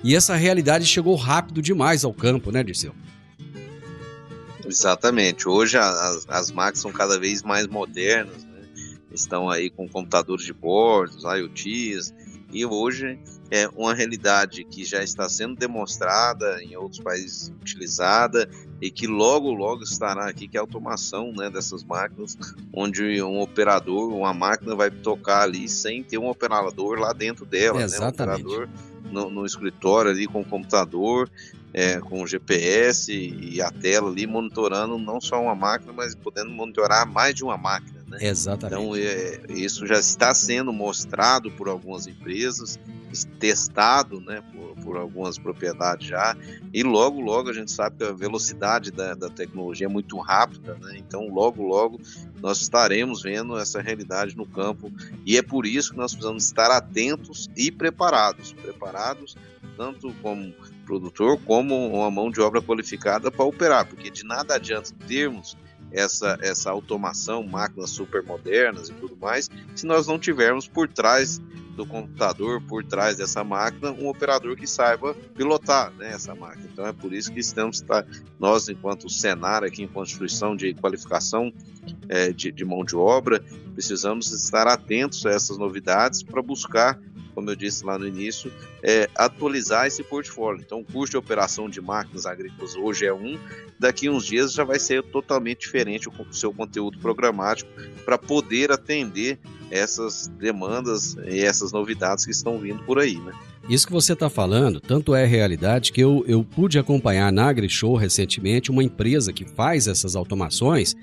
E 0.01 0.15
essa 0.15 0.37
realidade 0.37 0.85
chegou 0.85 1.17
rápido 1.17 1.61
demais 1.61 2.05
ao 2.05 2.13
campo, 2.13 2.49
né, 2.49 2.63
Dirceu? 2.63 2.95
Exatamente. 4.65 5.49
Hoje 5.49 5.77
as, 5.77 6.25
as 6.29 6.51
máquinas 6.51 6.79
são 6.79 6.93
cada 6.93 7.19
vez 7.19 7.43
mais 7.43 7.67
modernas, 7.67 8.41
né? 8.45 8.61
estão 9.11 9.49
aí 9.49 9.69
com 9.69 9.85
computadores 9.85 10.45
de 10.45 10.53
bordo, 10.53 11.17
IoTs, 11.27 12.13
e 12.51 12.65
hoje 12.65 13.19
é 13.51 13.67
uma 13.75 13.93
realidade 13.93 14.63
que 14.63 14.83
já 14.83 15.03
está 15.03 15.27
sendo 15.27 15.55
demonstrada 15.55 16.61
em 16.63 16.75
outros 16.75 17.01
países 17.01 17.49
utilizada 17.61 18.49
e 18.81 18.91
que 18.91 19.07
logo 19.07 19.51
logo 19.51 19.83
estará 19.83 20.27
aqui 20.27 20.47
que 20.47 20.57
é 20.57 20.59
a 20.59 20.63
automação 20.63 21.31
né, 21.33 21.49
dessas 21.49 21.83
máquinas 21.83 22.37
onde 22.73 23.21
um 23.21 23.39
operador 23.39 24.13
uma 24.13 24.33
máquina 24.33 24.75
vai 24.75 24.91
tocar 24.91 25.43
ali 25.43 25.67
sem 25.67 26.03
ter 26.03 26.17
um 26.17 26.29
operador 26.29 26.99
lá 26.99 27.13
dentro 27.13 27.45
dela 27.45 27.81
Exatamente. 27.81 28.43
né, 28.43 28.49
um 28.49 28.53
operador 28.53 28.69
no, 29.11 29.29
no 29.29 29.45
escritório 29.45 30.11
ali 30.11 30.27
com 30.27 30.41
o 30.41 30.45
computador 30.45 31.29
é, 31.73 31.99
com 31.99 32.23
o 32.23 32.27
GPS 32.27 33.11
e 33.11 33.61
a 33.61 33.71
tela 33.71 34.09
ali 34.09 34.25
monitorando 34.25 34.97
não 34.97 35.19
só 35.19 35.41
uma 35.41 35.55
máquina 35.55 35.91
mas 35.91 36.15
podendo 36.15 36.51
monitorar 36.51 37.07
mais 37.07 37.33
de 37.33 37.43
uma 37.43 37.57
máquina 37.57 37.98
né? 38.09 38.17
Exatamente. 38.21 38.81
Então, 38.81 38.95
é, 38.95 39.41
isso 39.49 39.85
já 39.85 39.99
está 39.99 40.33
sendo 40.33 40.73
mostrado 40.73 41.51
por 41.51 41.69
algumas 41.69 42.07
empresas, 42.07 42.79
testado 43.39 44.19
né, 44.21 44.43
por, 44.51 44.75
por, 44.83 44.97
algumas 44.97 45.37
propriedades 45.37 46.07
já, 46.07 46.35
e 46.73 46.83
logo, 46.83 47.21
logo 47.21 47.49
a 47.49 47.53
gente 47.53 47.71
sabe 47.71 47.97
que 47.97 48.03
a 48.03 48.11
velocidade 48.11 48.91
da, 48.91 49.13
da 49.13 49.29
tecnologia 49.29 49.87
é 49.87 49.89
muito 49.89 50.17
rápida, 50.19 50.75
né? 50.75 50.97
então 50.97 51.27
logo, 51.27 51.63
logo 51.63 51.99
nós 52.41 52.61
estaremos 52.61 53.23
vendo 53.23 53.57
essa 53.57 53.81
realidade 53.81 54.37
no 54.37 54.45
campo, 54.45 54.91
e 55.25 55.37
é 55.37 55.41
por 55.41 55.65
isso 55.65 55.91
que 55.91 55.97
nós 55.97 56.11
precisamos 56.11 56.45
estar 56.45 56.69
atentos 56.69 57.49
e 57.55 57.71
preparados 57.71 58.53
preparados 58.53 59.35
tanto 59.75 60.13
como 60.21 60.53
produtor 60.85 61.39
como 61.45 61.87
uma 61.87 62.11
mão 62.11 62.29
de 62.29 62.41
obra 62.41 62.61
qualificada 62.61 63.31
para 63.31 63.45
operar, 63.45 63.87
porque 63.87 64.09
de 64.09 64.25
nada 64.25 64.55
adianta 64.55 64.91
termos 65.07 65.57
essa, 65.91 66.37
essa 66.41 66.69
automação, 66.69 67.43
máquinas 67.43 67.89
super 67.89 68.23
modernas 68.23 68.89
e 68.89 68.93
tudo 68.93 69.17
mais, 69.17 69.49
se 69.75 69.85
nós 69.85 70.07
não 70.07 70.19
tivermos 70.19 70.67
por 70.67 70.87
trás 70.87 71.41
do 71.79 71.85
computador, 71.85 72.61
por 72.61 72.83
trás 72.83 73.15
dessa 73.15 73.41
máquina, 73.41 73.91
um 73.91 74.09
operador 74.09 74.55
que 74.57 74.67
saiba 74.67 75.13
pilotar 75.33 75.93
né, 75.93 76.11
essa 76.11 76.35
máquina. 76.35 76.67
Então 76.71 76.85
é 76.85 76.91
por 76.91 77.13
isso 77.13 77.31
que 77.31 77.39
estamos, 77.39 77.79
tá, 77.79 78.05
nós, 78.37 78.67
enquanto 78.67 79.09
Senar, 79.09 79.63
aqui 79.63 79.83
em 79.83 79.87
Constituição 79.87 80.57
de 80.57 80.73
Qualificação 80.73 81.53
é, 82.09 82.33
de, 82.33 82.51
de 82.51 82.65
Mão 82.65 82.83
de 82.83 82.97
Obra, 82.97 83.41
precisamos 83.73 84.29
estar 84.33 84.67
atentos 84.67 85.25
a 85.25 85.31
essas 85.31 85.57
novidades 85.57 86.21
para 86.21 86.41
buscar 86.41 86.99
como 87.33 87.49
eu 87.49 87.55
disse 87.55 87.85
lá 87.85 87.97
no 87.97 88.07
início, 88.07 88.51
é, 88.83 89.09
atualizar 89.15 89.87
esse 89.87 90.03
portfólio. 90.03 90.61
Então, 90.65 90.81
o 90.81 90.85
custo 90.85 91.11
de 91.11 91.17
operação 91.17 91.69
de 91.69 91.81
máquinas 91.81 92.25
agrícolas 92.25 92.75
hoje 92.75 93.05
é 93.05 93.13
um, 93.13 93.37
daqui 93.79 94.09
uns 94.09 94.25
dias 94.25 94.53
já 94.53 94.63
vai 94.63 94.79
ser 94.79 95.03
totalmente 95.03 95.61
diferente 95.61 96.09
o 96.09 96.33
seu 96.33 96.53
conteúdo 96.53 96.99
programático 96.99 97.69
para 98.03 98.17
poder 98.17 98.71
atender 98.71 99.39
essas 99.71 100.27
demandas 100.27 101.15
e 101.27 101.39
essas 101.39 101.71
novidades 101.71 102.25
que 102.25 102.31
estão 102.31 102.57
vindo 102.57 102.83
por 102.83 102.99
aí, 102.99 103.17
né? 103.17 103.31
Isso 103.69 103.85
que 103.85 103.93
você 103.93 104.13
está 104.13 104.29
falando, 104.31 104.79
tanto 104.79 105.13
é 105.13 105.25
realidade 105.25 105.91
que 105.91 106.01
eu, 106.01 106.25
eu 106.27 106.43
pude 106.43 106.79
acompanhar 106.79 107.31
na 107.31 107.47
AgriShow 107.47 107.95
recentemente 107.95 108.71
uma 108.71 108.83
empresa 108.83 109.31
que 109.31 109.45
faz 109.45 109.87
essas 109.87 110.15
automações. 110.15 110.95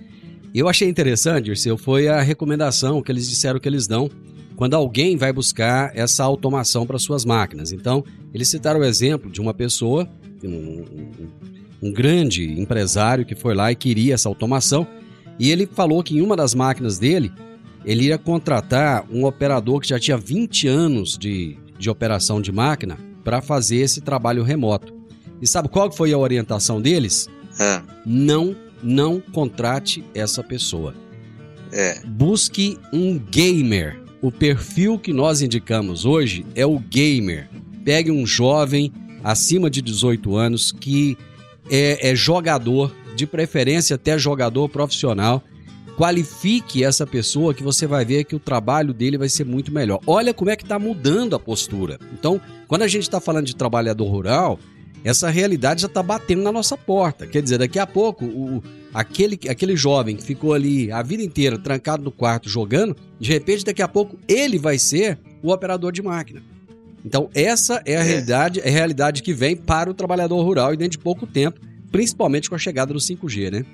Eu 0.53 0.69
achei 0.69 0.89
interessante, 0.89 1.45
Dirceu, 1.45 1.79
foi 1.79 2.09
a 2.09 2.21
recomendação 2.21 3.01
que 3.01 3.13
eles 3.13 3.29
disseram 3.29 3.61
que 3.61 3.69
eles 3.69 3.87
dão 3.87 4.11
quando 4.57 4.75
alguém 4.75 5.17
vai 5.17 5.33
buscar 5.33 5.93
essa 5.95 6.25
automação 6.25 6.87
para 6.87 6.99
suas 6.99 7.25
máquinas. 7.25 7.73
Então, 7.73 8.03
eles 8.33 8.49
citaram 8.49 8.81
o 8.81 8.85
exemplo 8.85 9.31
de 9.31 9.41
uma 9.41 9.53
pessoa, 9.53 10.09
um, 10.43 10.85
um, 11.83 11.93
grande 11.93 12.59
empresário 12.59 13.25
que 13.25 13.35
foi 13.35 13.55
lá 13.55 13.71
e 13.71 13.77
queria 13.77 14.15
essa 14.15 14.29
automação, 14.29 14.87
e 15.39 15.51
ele 15.51 15.67
falou 15.67 16.03
que 16.03 16.17
em 16.17 16.23
uma 16.23 16.35
das 16.35 16.55
máquinas 16.55 16.99
dele, 16.99 17.31
ele 17.85 18.07
ia 18.07 18.19
contratar 18.19 19.05
um 19.13 19.25
operador 19.27 19.81
que 19.81 19.89
já 19.89 20.01
tinha 20.01 20.17
20 20.17 20.67
anos 20.67 21.17
de, 21.19 21.57
de 21.79 21.91
operação 21.91 22.41
de 22.41 22.51
máquina 22.51 22.99
para 23.23 23.43
fazer 23.43 23.77
esse 23.77 24.01
trabalho 24.01 24.43
remoto. 24.43 24.95
E 25.41 25.47
sabe 25.47 25.69
qual 25.69 25.93
foi 25.93 26.13
a 26.13 26.19
orientação 26.19 26.81
deles? 26.81 27.29
É. 27.61 27.83
Não, 28.05 28.57
não 28.83 29.21
contrate 29.21 30.05
essa 30.15 30.43
pessoa. 30.43 30.95
É. 31.73 32.01
Busque 32.07 32.79
um 32.93 33.19
gamer. 33.19 34.06
O 34.27 34.33
perfil 34.33 34.99
que 34.99 35.13
nós 35.13 35.41
indicamos 35.41 36.05
hoje 36.05 36.45
é 36.57 36.67
o 36.67 36.81
gamer. 36.81 37.49
Pegue 37.85 38.11
um 38.11 38.27
jovem 38.27 38.93
acima 39.23 39.71
de 39.71 39.81
18 39.81 40.35
anos 40.35 40.73
que 40.73 41.17
é, 41.71 42.11
é 42.11 42.17
jogador, 42.17 42.93
de 43.15 43.25
preferência 43.25 43.95
até 43.95 44.19
jogador 44.19 44.69
profissional. 44.69 45.45
Qualifique 45.97 46.83
essa 46.83 47.07
pessoa 47.07 47.55
que 47.55 47.63
você 47.63 47.87
vai 47.87 48.05
ver 48.05 48.25
que 48.25 48.35
o 48.35 48.41
trabalho 48.41 48.93
dele 48.93 49.17
vai 49.17 49.29
ser 49.29 49.47
muito 49.47 49.71
melhor. 49.71 50.01
Olha 50.05 50.35
como 50.35 50.51
é 50.51 50.57
que 50.57 50.65
está 50.65 50.77
mudando 50.77 51.37
a 51.37 51.39
postura. 51.39 51.97
Então, 52.13 52.41
quando 52.67 52.83
a 52.83 52.89
gente 52.89 53.05
está 53.05 53.21
falando 53.21 53.47
de 53.47 53.55
trabalhador 53.55 54.09
rural, 54.09 54.59
essa 55.05 55.31
realidade 55.31 55.83
já 55.83 55.87
está 55.87 56.03
batendo 56.03 56.43
na 56.43 56.51
nossa 56.51 56.77
porta. 56.77 57.29
Quer 57.29 57.43
dizer, 57.43 57.59
daqui 57.59 57.79
a 57.79 57.87
pouco, 57.87 58.25
o, 58.25 58.61
aquele, 58.97 59.39
aquele 59.47 59.77
jovem 59.77 60.17
que 60.17 60.23
ficou 60.23 60.55
ali 60.55 60.91
a 60.91 61.03
vida 61.03 61.23
inteira 61.23 61.59
trancado 61.59 62.03
no 62.03 62.11
quarto 62.11 62.49
jogando, 62.49 62.97
de 63.21 63.31
repente, 63.31 63.63
daqui 63.63 63.83
a 63.83 63.89
pouco, 63.89 64.19
ele 64.27 64.59
vai 64.59 64.79
ser 64.79 65.19
o 65.43 65.53
operador 65.53 65.93
de 65.93 66.01
máquina. 66.01 66.43
Então, 67.05 67.29
essa 67.35 67.83
é 67.85 67.95
a 67.95 68.01
é. 68.01 68.03
realidade, 68.03 68.61
é 68.61 68.69
a 68.69 68.73
realidade 68.73 69.23
que 69.23 69.35
vem 69.35 69.55
para 69.55 69.91
o 69.91 69.95
trabalhador 69.95 70.43
rural 70.43 70.73
e 70.73 70.79
dentro 70.79 70.97
de 70.97 71.05
pouco 71.05 71.27
tempo, 71.27 71.61
principalmente 71.93 72.49
com 72.49 72.55
a 72.55 72.59
chegada 72.59 72.95
do 72.95 72.99
5G, 72.99 73.53
né? 73.53 73.67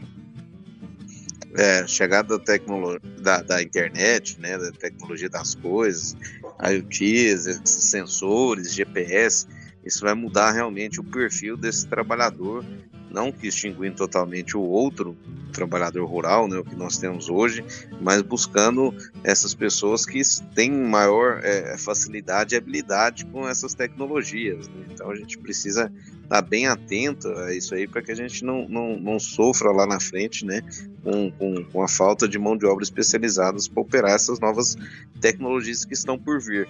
É, 1.55 1.87
chegada 1.87 2.37
da 2.37 2.45
tecnologia 2.45 3.01
da, 3.21 3.43
da, 3.43 3.63
internet, 3.63 4.41
né, 4.41 4.59
da 4.59 4.73
tecnologia 4.73 5.29
das 5.29 5.55
coisas, 5.55 6.17
IoTs, 6.61 7.61
sensores, 7.65 8.75
GPS, 8.75 9.47
isso 9.85 10.01
vai 10.01 10.15
mudar 10.15 10.51
realmente 10.51 10.99
o 10.99 11.05
perfil 11.05 11.57
desse 11.57 11.87
trabalhador 11.87 12.65
não 13.13 13.31
que 13.31 13.47
extinguindo 13.47 13.97
totalmente 13.97 14.57
o 14.57 14.61
outro 14.61 15.17
trabalhador 15.53 16.05
rural, 16.07 16.49
né, 16.49 16.59
o 16.59 16.65
que 16.65 16.75
nós 16.75 16.97
temos 16.97 17.29
hoje, 17.29 17.65
mas 18.01 18.23
buscando 18.23 18.95
essas 19.23 19.55
pessoas 19.55 20.07
que 20.07 20.21
têm 20.55 20.71
maior 20.71 21.41
é, 21.45 21.77
facilidade 21.77 22.55
e 22.55 22.59
habilidade 22.59 23.27
com 23.27 23.47
essas 23.47 23.75
tecnologias. 23.75 24.67
Né? 24.69 24.87
Então 24.91 25.11
a 25.11 25.15
gente 25.15 25.39
precisa 25.39 25.93
estar 26.23 26.43
bem 26.43 26.67
atento 26.67 27.29
a 27.29 27.55
isso 27.55 27.75
aí 27.75 27.87
para 27.87 28.03
que 28.03 28.11
a 28.11 28.17
gente 28.17 28.45
não, 28.45 28.67
não, 28.69 28.99
não 28.99 29.21
sofra 29.21 29.71
lá 29.71 29.87
na 29.87 30.01
frente 30.01 30.45
né, 30.45 30.63
com, 31.03 31.31
com, 31.33 31.65
com 31.65 31.83
a 31.83 31.89
falta 31.89 32.27
de 32.27 32.39
mão 32.39 32.57
de 32.57 32.65
obra 32.65 32.83
especializadas 32.83 33.69
para 33.69 33.83
operar 33.83 34.13
essas 34.13 34.41
novas 34.41 34.77
tecnologias 35.21 35.85
que 35.85 35.95
estão 35.95 36.19
por 36.19 36.41
vir. 36.41 36.69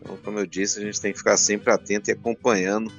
Então, 0.00 0.16
como 0.24 0.38
eu 0.38 0.46
disse, 0.46 0.78
a 0.78 0.82
gente 0.82 1.00
tem 1.00 1.12
que 1.12 1.18
ficar 1.18 1.36
sempre 1.36 1.72
atento 1.72 2.10
e 2.10 2.12
acompanhando 2.12 2.90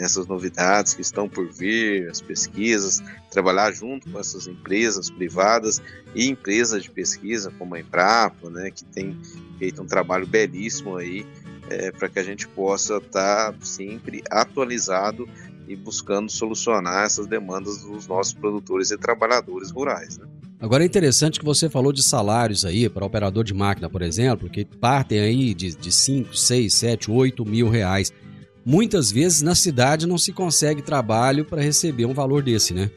essas 0.00 0.26
novidades 0.26 0.94
que 0.94 1.02
estão 1.02 1.28
por 1.28 1.46
vir, 1.46 2.08
as 2.08 2.20
pesquisas, 2.20 3.02
trabalhar 3.30 3.72
junto 3.72 4.10
com 4.10 4.18
essas 4.18 4.46
empresas 4.46 5.10
privadas 5.10 5.80
e 6.14 6.28
empresas 6.28 6.82
de 6.82 6.90
pesquisa 6.90 7.52
como 7.58 7.74
a 7.74 7.80
Embrapa, 7.80 8.50
né, 8.50 8.70
que 8.70 8.84
tem 8.84 9.16
feito 9.58 9.82
um 9.82 9.86
trabalho 9.86 10.26
belíssimo 10.26 10.96
aí 10.96 11.26
é, 11.68 11.92
para 11.92 12.08
que 12.08 12.18
a 12.18 12.22
gente 12.22 12.48
possa 12.48 12.96
estar 12.96 13.52
tá 13.52 13.54
sempre 13.62 14.22
atualizado 14.30 15.28
e 15.68 15.76
buscando 15.76 16.30
solucionar 16.30 17.04
essas 17.04 17.26
demandas 17.28 17.82
dos 17.82 18.06
nossos 18.08 18.32
produtores 18.32 18.90
e 18.90 18.98
trabalhadores 18.98 19.70
rurais. 19.70 20.18
Né? 20.18 20.26
Agora 20.58 20.82
é 20.82 20.86
interessante 20.86 21.38
que 21.38 21.44
você 21.44 21.70
falou 21.70 21.92
de 21.92 22.02
salários 22.02 22.64
aí 22.64 22.88
para 22.88 23.06
operador 23.06 23.44
de 23.44 23.54
máquina, 23.54 23.88
por 23.88 24.02
exemplo, 24.02 24.50
que 24.50 24.64
partem 24.64 25.20
aí 25.20 25.54
de, 25.54 25.74
de 25.74 25.92
5, 25.92 26.36
6, 26.36 26.74
7, 26.74 27.10
8 27.10 27.46
mil 27.46 27.68
reais. 27.70 28.12
Muitas 28.64 29.10
vezes 29.10 29.42
na 29.42 29.54
cidade 29.54 30.06
não 30.06 30.18
se 30.18 30.32
consegue 30.32 30.82
trabalho 30.82 31.44
para 31.44 31.62
receber 31.62 32.04
um 32.04 32.12
valor 32.12 32.42
desse, 32.42 32.74
né? 32.74 32.90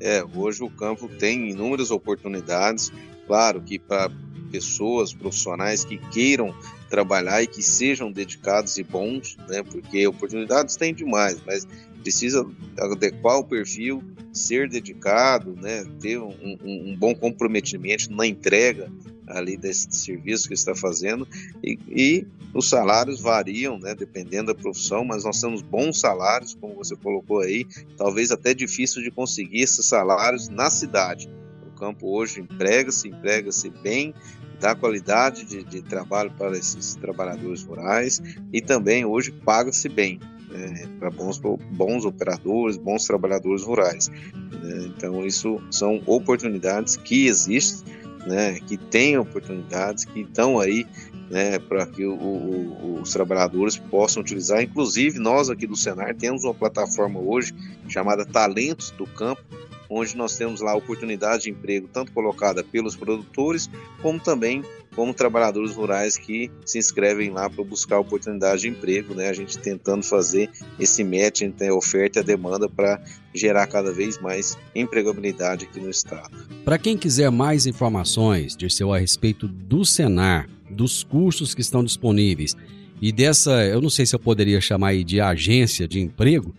É, 0.00 0.24
hoje 0.34 0.62
o 0.62 0.70
campo 0.70 1.08
tem 1.08 1.50
inúmeras 1.50 1.90
oportunidades, 1.90 2.92
claro 3.26 3.62
que 3.62 3.78
para 3.78 4.10
pessoas 4.50 5.14
profissionais 5.14 5.84
que 5.84 5.96
queiram 5.96 6.54
trabalhar 6.90 7.42
e 7.42 7.46
que 7.46 7.62
sejam 7.62 8.12
dedicados 8.12 8.76
e 8.76 8.82
bons, 8.82 9.36
né? 9.48 9.62
Porque 9.62 10.06
oportunidades 10.06 10.76
tem 10.76 10.92
demais, 10.92 11.38
mas 11.46 11.66
precisa 12.02 12.46
adequar 12.78 13.38
o 13.38 13.44
perfil, 13.44 14.02
ser 14.32 14.68
dedicado, 14.68 15.54
né? 15.54 15.86
Ter 16.00 16.18
um, 16.18 16.34
um, 16.42 16.90
um 16.90 16.96
bom 16.96 17.14
comprometimento 17.14 18.12
na 18.12 18.26
entrega 18.26 18.92
ali 19.26 19.56
desse 19.56 19.88
serviço 19.90 20.48
que 20.48 20.54
está 20.54 20.74
fazendo 20.74 21.26
e, 21.62 21.78
e, 21.88 22.26
os 22.54 22.68
salários 22.68 23.20
variam, 23.20 23.78
né, 23.78 23.94
dependendo 23.94 24.52
da 24.52 24.54
profissão, 24.54 25.04
mas 25.04 25.24
nós 25.24 25.40
temos 25.40 25.62
bons 25.62 25.98
salários, 25.98 26.54
como 26.54 26.74
você 26.74 26.94
colocou 26.94 27.40
aí, 27.40 27.66
talvez 27.96 28.30
até 28.30 28.52
difícil 28.52 29.02
de 29.02 29.10
conseguir 29.10 29.62
esses 29.62 29.86
salários 29.86 30.50
na 30.50 30.68
cidade. 30.68 31.30
O 31.66 31.70
campo 31.78 32.14
hoje 32.14 32.40
emprega-se, 32.40 33.08
emprega-se 33.08 33.70
bem, 33.70 34.14
dá 34.60 34.74
qualidade 34.74 35.44
de, 35.44 35.64
de, 35.64 35.80
trabalho 35.80 36.30
para 36.36 36.56
esses 36.56 36.94
trabalhadores 36.94 37.62
rurais 37.62 38.20
e 38.52 38.60
também 38.60 39.04
hoje 39.04 39.32
paga-se 39.32 39.88
bem. 39.88 40.20
Né, 40.50 40.86
para 40.98 41.10
bons, 41.10 41.38
bons 41.38 42.04
operadores, 42.04 42.76
bons 42.76 43.06
trabalhadores 43.06 43.62
rurais. 43.62 44.08
Né, 44.08 44.92
então, 44.94 45.24
isso 45.24 45.58
são 45.70 46.02
oportunidades 46.04 46.96
que 46.96 47.26
existem 47.26 48.01
né, 48.26 48.60
que 48.60 48.76
têm 48.76 49.18
oportunidades, 49.18 50.04
que 50.04 50.20
estão 50.20 50.58
aí 50.58 50.86
né, 51.30 51.58
para 51.58 51.86
que 51.86 52.04
o, 52.04 52.14
o, 52.14 53.00
os 53.00 53.12
trabalhadores 53.12 53.76
possam 53.76 54.22
utilizar. 54.22 54.62
Inclusive, 54.62 55.18
nós 55.18 55.48
aqui 55.48 55.66
do 55.66 55.76
Senar 55.76 56.14
temos 56.14 56.44
uma 56.44 56.54
plataforma 56.54 57.18
hoje 57.18 57.54
chamada 57.88 58.24
Talentos 58.24 58.90
do 58.90 59.06
Campo, 59.06 59.42
onde 59.88 60.16
nós 60.16 60.36
temos 60.36 60.60
lá 60.60 60.74
oportunidade 60.74 61.44
de 61.44 61.50
emprego 61.50 61.88
tanto 61.92 62.12
colocada 62.12 62.62
pelos 62.62 62.96
produtores, 62.96 63.68
como 64.00 64.18
também 64.18 64.62
como 64.94 65.14
trabalhadores 65.14 65.74
rurais 65.74 66.16
que 66.16 66.50
se 66.64 66.78
inscrevem 66.78 67.30
lá 67.30 67.48
para 67.48 67.64
buscar 67.64 67.98
oportunidade 67.98 68.62
de 68.62 68.68
emprego, 68.68 69.14
né? 69.14 69.28
A 69.28 69.32
gente 69.32 69.58
tentando 69.58 70.02
fazer 70.04 70.50
esse 70.78 71.02
match 71.02 71.42
entre 71.42 71.68
a 71.68 71.74
oferta 71.74 72.18
e 72.18 72.20
a 72.20 72.24
demanda 72.24 72.68
para 72.68 73.02
gerar 73.34 73.66
cada 73.66 73.92
vez 73.92 74.20
mais 74.20 74.56
empregabilidade 74.74 75.64
aqui 75.64 75.80
no 75.80 75.90
estado. 75.90 76.30
Para 76.64 76.78
quem 76.78 76.96
quiser 76.96 77.30
mais 77.30 77.66
informações, 77.66 78.56
Dirceu, 78.56 78.92
a 78.92 78.98
respeito 78.98 79.48
do 79.48 79.84
Senar, 79.84 80.48
dos 80.70 81.02
cursos 81.02 81.54
que 81.54 81.60
estão 81.60 81.82
disponíveis 81.82 82.54
e 83.00 83.10
dessa, 83.10 83.64
eu 83.64 83.80
não 83.80 83.90
sei 83.90 84.06
se 84.06 84.14
eu 84.14 84.20
poderia 84.20 84.60
chamar 84.60 84.94
de 84.94 85.20
agência 85.20 85.88
de 85.88 85.98
emprego, 86.00 86.54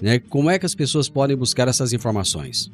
né? 0.00 0.20
Como 0.20 0.48
é 0.48 0.56
que 0.56 0.64
as 0.64 0.74
pessoas 0.74 1.08
podem 1.08 1.36
buscar 1.36 1.66
essas 1.66 1.92
informações? 1.92 2.70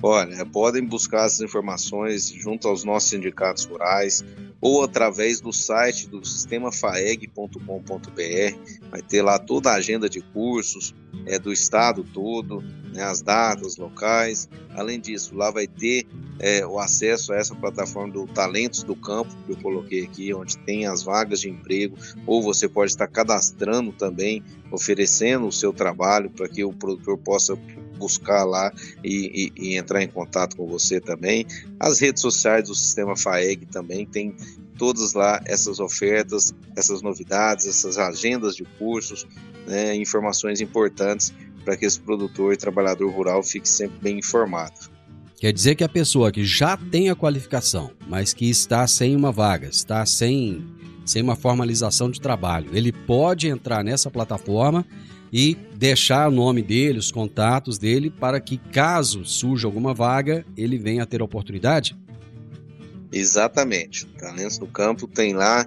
Olha, 0.00 0.46
podem 0.46 0.84
buscar 0.84 1.26
essas 1.26 1.40
informações 1.40 2.28
junto 2.28 2.68
aos 2.68 2.84
nossos 2.84 3.10
sindicatos 3.10 3.64
rurais 3.64 4.24
ou 4.60 4.84
através 4.84 5.40
do 5.40 5.52
site 5.52 6.08
do 6.08 6.24
sistemafaeg.com.br. 6.24 8.90
Vai 8.90 9.02
ter 9.02 9.22
lá 9.22 9.38
toda 9.38 9.70
a 9.70 9.74
agenda 9.74 10.08
de 10.08 10.20
cursos 10.20 10.94
é, 11.26 11.38
do 11.38 11.52
estado 11.52 12.04
todo, 12.04 12.62
né, 12.92 13.02
as 13.02 13.20
datas 13.20 13.76
locais. 13.76 14.48
Além 14.70 15.00
disso, 15.00 15.34
lá 15.34 15.50
vai 15.50 15.66
ter 15.66 16.06
é, 16.38 16.64
o 16.64 16.78
acesso 16.78 17.32
a 17.32 17.36
essa 17.36 17.54
plataforma 17.54 18.12
do 18.12 18.26
Talentos 18.26 18.84
do 18.84 18.94
Campo, 18.94 19.34
que 19.46 19.52
eu 19.52 19.56
coloquei 19.56 20.04
aqui, 20.04 20.32
onde 20.32 20.56
tem 20.58 20.86
as 20.86 21.02
vagas 21.02 21.40
de 21.40 21.48
emprego, 21.48 21.96
ou 22.26 22.42
você 22.42 22.68
pode 22.68 22.92
estar 22.92 23.08
cadastrando 23.08 23.92
também, 23.92 24.42
oferecendo 24.70 25.46
o 25.46 25.52
seu 25.52 25.72
trabalho 25.72 26.30
para 26.30 26.48
que 26.48 26.64
o 26.64 26.72
produtor 26.72 27.18
possa 27.18 27.56
buscar 27.98 28.44
lá 28.44 28.72
e, 29.04 29.52
e, 29.56 29.70
e, 29.70 29.76
entrar 29.76 30.02
em 30.02 30.08
contato 30.08 30.56
com 30.56 30.66
você 30.66 31.00
também. 31.00 31.44
As 31.78 31.98
redes 31.98 32.22
sociais 32.22 32.68
do 32.68 32.74
Sistema 32.74 33.16
FAEG 33.16 33.66
também 33.66 34.06
tem 34.06 34.34
todas 34.78 35.12
lá 35.12 35.40
essas 35.44 35.80
ofertas, 35.80 36.54
essas 36.76 37.02
novidades, 37.02 37.66
essas 37.66 37.98
agendas 37.98 38.54
de 38.54 38.64
cursos, 38.78 39.26
né, 39.66 39.94
informações 39.96 40.60
importantes 40.60 41.34
para 41.64 41.76
que 41.76 41.84
esse 41.84 42.00
produtor 42.00 42.54
e 42.54 42.56
trabalhador 42.56 43.10
rural 43.10 43.42
fique 43.42 43.68
sempre 43.68 43.98
bem 44.00 44.18
informado. 44.18 44.98
Quer 45.36 45.52
dizer 45.52 45.74
que 45.74 45.84
a 45.84 45.88
pessoa 45.88 46.32
que 46.32 46.44
já 46.44 46.76
tem 46.76 47.10
a 47.10 47.14
qualificação, 47.14 47.92
mas 48.08 48.32
que 48.32 48.48
está 48.48 48.86
sem 48.86 49.14
uma 49.14 49.30
vaga, 49.30 49.68
está 49.68 50.04
sem, 50.04 50.66
sem 51.04 51.22
uma 51.22 51.36
formalização 51.36 52.10
de 52.10 52.20
trabalho, 52.20 52.70
ele 52.72 52.90
pode 52.90 53.46
entrar 53.46 53.84
nessa 53.84 54.10
plataforma 54.10 54.84
e 55.32 55.56
deixar 55.74 56.28
o 56.28 56.30
nome 56.30 56.62
dele, 56.62 56.98
os 56.98 57.10
contatos 57.10 57.78
dele, 57.78 58.10
para 58.10 58.40
que 58.40 58.58
caso 58.58 59.24
surja 59.24 59.66
alguma 59.66 59.92
vaga, 59.92 60.44
ele 60.56 60.78
venha 60.78 61.02
a 61.02 61.06
ter 61.06 61.20
a 61.20 61.24
oportunidade? 61.24 61.96
Exatamente. 63.12 64.06
Talentos 64.18 64.58
no 64.58 64.66
Campo 64.66 65.06
tem 65.06 65.32
lá 65.32 65.66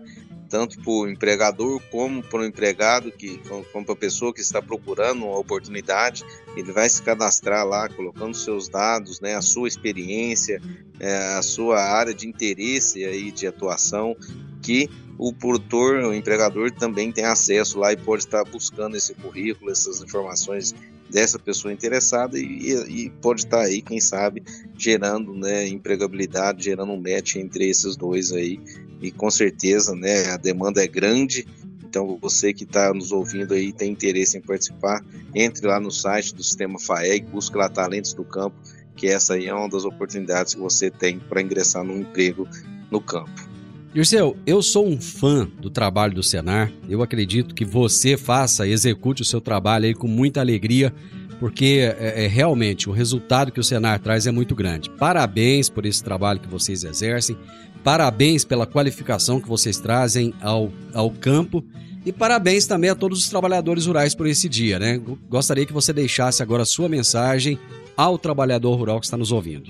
tanto 0.52 0.78
para 0.82 0.92
o 0.92 1.10
empregador 1.10 1.82
como 1.90 2.22
para 2.22 2.42
o 2.42 2.46
empregado, 2.46 3.10
que, 3.10 3.38
como 3.72 3.86
para 3.86 3.94
a 3.94 3.98
pessoa 3.98 4.34
que 4.34 4.42
está 4.42 4.62
procurando 4.62 5.24
uma 5.24 5.40
oportunidade, 5.40 6.26
ele 6.58 6.74
vai 6.74 6.90
se 6.90 7.02
cadastrar 7.02 7.66
lá, 7.66 7.88
colocando 7.88 8.36
seus 8.36 8.68
dados, 8.68 9.22
né, 9.22 9.34
a 9.34 9.42
sua 9.42 9.70
experiência, 9.70 10.62
é, 11.00 11.36
a 11.38 11.42
sua 11.42 11.82
área 11.82 12.14
de 12.14 12.28
interesse 12.28 13.06
aí 13.06 13.32
de 13.32 13.48
atuação, 13.48 14.14
que 14.62 14.90
o 15.18 15.32
produtor, 15.32 16.04
o 16.04 16.14
empregador 16.14 16.72
também 16.72 17.12
tem 17.12 17.26
acesso 17.26 17.80
lá 17.80 17.94
e 17.94 17.98
pode 17.98 18.24
estar 18.24 18.44
buscando 18.44 18.98
esse 18.98 19.14
currículo, 19.14 19.72
essas 19.72 20.02
informações 20.02 20.74
dessa 21.12 21.38
pessoa 21.38 21.74
interessada 21.74 22.40
e, 22.40 22.74
e, 22.88 23.10
pode 23.22 23.42
estar 23.42 23.60
aí, 23.60 23.82
quem 23.82 24.00
sabe, 24.00 24.42
gerando 24.78 25.34
né, 25.34 25.68
empregabilidade, 25.68 26.64
gerando 26.64 26.94
um 26.94 26.98
match 27.00 27.36
entre 27.36 27.70
esses 27.70 27.96
dois 27.96 28.32
aí. 28.32 28.60
E 29.02 29.12
com 29.12 29.30
certeza 29.30 29.94
né, 29.94 30.32
a 30.32 30.38
demanda 30.38 30.84
é 30.84 30.88
grande. 30.88 31.46
Então, 31.84 32.18
você 32.20 32.54
que 32.54 32.64
está 32.64 32.94
nos 32.94 33.12
ouvindo 33.12 33.54
aí 33.54 33.74
tem 33.74 33.92
interesse 33.92 34.38
em 34.38 34.42
participar, 34.42 35.04
entre 35.36 35.68
lá 35.68 35.80
no 35.80 35.92
site 35.92 36.34
do 36.34 36.44
Sistema 36.44 36.80
FAEG, 36.80 37.28
busque 37.28 37.58
lá 37.58 37.68
Talentos 37.68 38.14
do 38.14 38.24
Campo, 38.24 38.56
que 38.96 39.08
essa 39.08 39.34
aí 39.34 39.48
é 39.48 39.54
uma 39.54 39.70
das 39.70 39.84
oportunidades 39.84 40.54
que 40.56 40.60
você 40.62 40.90
tem 40.90 41.20
para 41.20 41.42
ingressar 41.42 41.84
no 41.84 41.98
emprego 41.98 42.48
no 42.90 43.02
campo. 43.02 43.51
Dirceu, 43.94 44.38
eu 44.46 44.62
sou 44.62 44.88
um 44.88 45.02
fã 45.02 45.50
do 45.60 45.70
trabalho 45.70 46.14
do 46.14 46.24
Senar. 46.24 46.72
Eu 46.88 47.02
acredito 47.02 47.54
que 47.54 47.66
você 47.66 48.16
faça, 48.16 48.66
execute 48.66 49.22
o 49.22 49.26
seu 49.26 49.42
trabalho 49.42 49.86
aí 49.86 49.94
com 49.94 50.08
muita 50.08 50.40
alegria, 50.40 50.94
porque 51.42 51.94
é, 52.00 52.24
é, 52.24 52.28
realmente 52.28 52.90
o 52.90 52.94
resultado 52.94 53.52
que 53.52 53.60
o 53.60 53.64
Senar 53.64 54.00
traz 54.00 54.26
é 54.26 54.32
muito 54.32 54.56
grande. 54.56 54.90
Parabéns 54.92 55.70
por 55.70 55.86
esse 55.86 56.02
trabalho 56.02 56.40
que 56.40 56.48
vocês 56.48 56.86
exercem, 56.86 57.36
parabéns 57.84 58.46
pela 58.46 58.66
qualificação 58.66 59.42
que 59.42 59.50
vocês 59.50 59.78
trazem 59.78 60.34
ao, 60.40 60.72
ao 60.94 61.12
campo 61.12 61.62
e 62.06 62.14
parabéns 62.14 62.66
também 62.66 62.90
a 62.90 62.96
todos 62.96 63.20
os 63.20 63.30
trabalhadores 63.30 63.88
rurais 63.88 64.16
por 64.16 64.26
esse 64.26 64.48
dia, 64.48 64.80
né? 64.80 65.02
Gostaria 65.30 65.66
que 65.66 65.74
você 65.74 65.92
deixasse 65.92 66.42
agora 66.42 66.64
a 66.64 66.66
sua 66.66 66.88
mensagem 66.88 67.60
ao 67.98 68.18
trabalhador 68.18 68.74
rural 68.76 69.02
que 69.02 69.06
está 69.06 69.18
nos 69.18 69.34
ouvindo. 69.34 69.70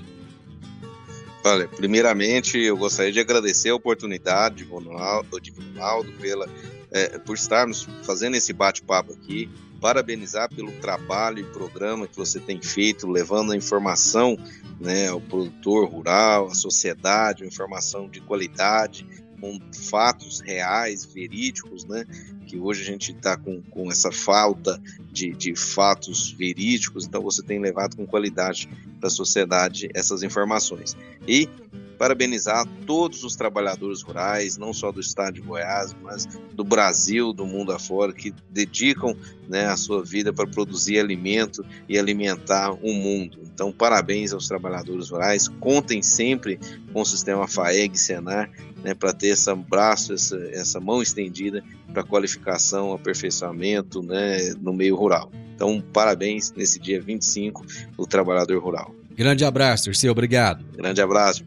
Olha, 1.44 1.66
primeiramente 1.66 2.56
eu 2.58 2.76
gostaria 2.76 3.12
de 3.12 3.18
agradecer 3.18 3.70
a 3.70 3.74
oportunidade 3.74 4.56
de 4.56 4.64
Ronaldo, 4.64 5.40
de 5.40 5.50
Ronaldo 5.50 6.12
pela, 6.12 6.48
é, 6.92 7.18
por 7.18 7.34
estarmos 7.34 7.88
fazendo 8.04 8.36
esse 8.36 8.52
bate-papo 8.52 9.12
aqui, 9.12 9.50
parabenizar 9.80 10.48
pelo 10.54 10.70
trabalho 10.72 11.40
e 11.40 11.44
programa 11.44 12.06
que 12.06 12.16
você 12.16 12.38
tem 12.38 12.62
feito, 12.62 13.08
levando 13.08 13.50
a 13.50 13.56
informação 13.56 14.38
né, 14.80 15.08
ao 15.08 15.20
produtor 15.20 15.88
rural, 15.88 16.46
à 16.46 16.54
sociedade, 16.54 17.44
informação 17.44 18.08
de 18.08 18.20
qualidade, 18.20 19.04
com 19.40 19.58
fatos 19.90 20.38
reais, 20.38 21.04
verídicos, 21.04 21.84
né? 21.84 22.04
Que 22.52 22.58
hoje 22.58 22.82
a 22.82 22.84
gente 22.84 23.12
está 23.12 23.34
com, 23.34 23.62
com 23.62 23.90
essa 23.90 24.12
falta 24.12 24.78
de, 25.10 25.30
de 25.30 25.56
fatos 25.56 26.30
verídicos, 26.32 27.06
então 27.06 27.22
você 27.22 27.42
tem 27.42 27.58
levado 27.58 27.96
com 27.96 28.06
qualidade 28.06 28.68
para 29.00 29.06
a 29.06 29.10
sociedade 29.10 29.88
essas 29.94 30.22
informações. 30.22 30.94
E 31.26 31.48
parabenizar 31.96 32.68
todos 32.84 33.24
os 33.24 33.36
trabalhadores 33.36 34.02
rurais, 34.02 34.58
não 34.58 34.74
só 34.74 34.92
do 34.92 35.00
estado 35.00 35.32
de 35.32 35.40
Goiás, 35.40 35.96
mas 36.02 36.26
do 36.52 36.62
Brasil, 36.62 37.32
do 37.32 37.46
mundo 37.46 37.72
afora, 37.72 38.12
que 38.12 38.34
dedicam 38.50 39.16
né, 39.48 39.68
a 39.68 39.76
sua 39.78 40.04
vida 40.04 40.30
para 40.30 40.46
produzir 40.46 40.98
alimento 40.98 41.64
e 41.88 41.98
alimentar 41.98 42.72
o 42.72 42.92
mundo. 42.92 43.38
Então, 43.44 43.72
parabéns 43.72 44.34
aos 44.34 44.46
trabalhadores 44.46 45.08
rurais, 45.08 45.48
contem 45.48 46.02
sempre 46.02 46.60
com 46.92 47.00
o 47.00 47.06
sistema 47.06 47.48
FAEG 47.48 47.96
Senar 47.96 48.50
né, 48.82 48.94
para 48.94 49.12
ter 49.12 49.28
esse 49.28 49.54
braço, 49.54 50.12
essa, 50.12 50.36
essa 50.52 50.80
mão 50.80 51.02
estendida 51.02 51.62
para 51.92 52.02
qualificação, 52.02 52.92
aperfeiçoamento 52.92 54.02
né, 54.02 54.54
no 54.60 54.72
meio 54.72 54.96
rural. 54.96 55.30
Então, 55.54 55.82
parabéns 55.92 56.52
nesse 56.56 56.78
dia 56.78 57.00
25 57.00 57.64
do 57.96 58.06
trabalhador 58.06 58.62
rural. 58.62 58.94
Grande 59.14 59.44
abraço, 59.44 59.84
Dirceu, 59.84 60.10
obrigado. 60.10 60.64
Grande 60.74 61.00
abraço, 61.00 61.44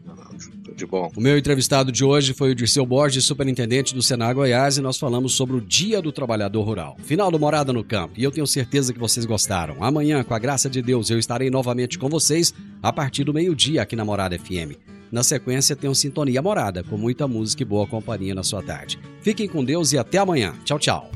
de 0.76 0.86
bom. 0.86 1.10
O 1.16 1.20
meu 1.20 1.36
entrevistado 1.36 1.90
de 1.90 2.04
hoje 2.04 2.32
foi 2.34 2.52
o 2.52 2.54
Dirceu 2.54 2.84
Borges, 2.86 3.24
superintendente 3.24 3.94
do 3.94 4.02
Senar 4.02 4.34
Goiás, 4.34 4.76
e 4.76 4.80
nós 4.80 4.98
falamos 4.98 5.32
sobre 5.32 5.56
o 5.56 5.60
Dia 5.60 6.00
do 6.00 6.12
Trabalhador 6.12 6.62
Rural. 6.62 6.96
Final 7.02 7.30
do 7.30 7.38
Morada 7.38 7.72
no 7.72 7.82
Campo, 7.82 8.14
e 8.16 8.22
eu 8.22 8.30
tenho 8.30 8.46
certeza 8.46 8.92
que 8.92 8.98
vocês 8.98 9.24
gostaram. 9.24 9.82
Amanhã, 9.82 10.22
com 10.22 10.34
a 10.34 10.38
graça 10.38 10.68
de 10.68 10.82
Deus, 10.82 11.10
eu 11.10 11.18
estarei 11.18 11.50
novamente 11.50 11.98
com 11.98 12.08
vocês 12.08 12.54
a 12.82 12.92
partir 12.92 13.24
do 13.24 13.34
meio-dia 13.34 13.82
aqui 13.82 13.96
na 13.96 14.04
Morada 14.04 14.38
FM. 14.38 14.95
Na 15.10 15.22
sequência, 15.22 15.76
tem 15.76 15.88
um 15.88 15.94
Sintonia 15.94 16.42
Morada, 16.42 16.82
com 16.82 16.96
muita 16.96 17.28
música 17.28 17.62
e 17.62 17.66
boa 17.66 17.86
companhia 17.86 18.34
na 18.34 18.42
sua 18.42 18.62
tarde. 18.62 18.98
Fiquem 19.20 19.48
com 19.48 19.64
Deus 19.64 19.92
e 19.92 19.98
até 19.98 20.18
amanhã. 20.18 20.54
Tchau, 20.64 20.78
tchau. 20.78 21.10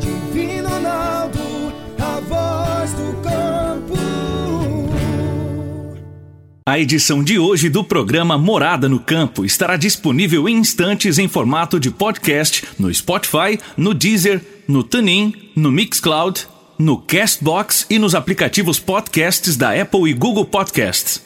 Divino 0.00 0.68
Ronaldo, 0.68 1.38
a 1.98 2.20
voz 2.20 2.92
do 2.92 3.22
campo. 3.22 3.36
A 6.68 6.80
edição 6.80 7.22
de 7.22 7.38
hoje 7.38 7.68
do 7.68 7.84
programa 7.84 8.36
Morada 8.36 8.88
no 8.88 8.98
Campo 8.98 9.44
estará 9.44 9.76
disponível 9.76 10.48
em 10.48 10.56
instantes 10.56 11.16
em 11.18 11.28
formato 11.28 11.78
de 11.78 11.90
podcast 11.90 12.64
no 12.78 12.92
Spotify, 12.92 13.58
no 13.76 13.94
Deezer, 13.94 14.44
no 14.66 14.82
TuneIn, 14.82 15.52
no 15.54 15.70
Mixcloud, 15.70 16.46
no 16.78 16.98
Castbox 16.98 17.86
e 17.88 17.98
nos 17.98 18.14
aplicativos 18.14 18.78
podcasts 18.78 19.56
da 19.56 19.80
Apple 19.80 20.10
e 20.10 20.12
Google 20.12 20.44
Podcasts. 20.44 21.25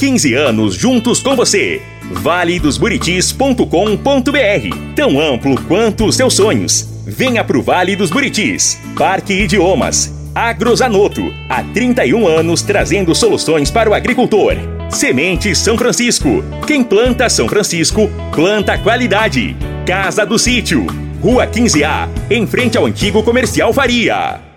15 0.00 0.32
anos 0.32 0.74
juntos 0.74 1.20
com 1.20 1.36
você. 1.36 1.82
valedosburitis.com.br 2.10 4.94
Tão 4.96 5.20
amplo 5.20 5.60
quanto 5.68 6.06
os 6.06 6.16
seus 6.16 6.32
sonhos. 6.32 6.88
Venha 7.04 7.44
pro 7.44 7.60
Vale 7.60 7.94
dos 7.94 8.08
Buritis. 8.08 8.80
Parque 8.96 9.34
Idiomas. 9.34 10.10
Agrozanoto, 10.34 11.30
há 11.50 11.62
31 11.62 12.26
anos 12.26 12.62
trazendo 12.62 13.14
soluções 13.14 13.70
para 13.70 13.90
o 13.90 13.94
agricultor. 13.94 14.54
Semente 14.88 15.54
São 15.54 15.76
Francisco. 15.76 16.42
Quem 16.66 16.82
planta 16.82 17.28
São 17.28 17.46
Francisco, 17.46 18.10
planta 18.32 18.78
qualidade. 18.78 19.54
Casa 19.84 20.24
do 20.24 20.38
Sítio, 20.38 20.86
Rua 21.20 21.46
15A, 21.46 22.08
em 22.30 22.46
frente 22.46 22.78
ao 22.78 22.86
antigo 22.86 23.22
comercial 23.22 23.70
Faria. 23.70 24.49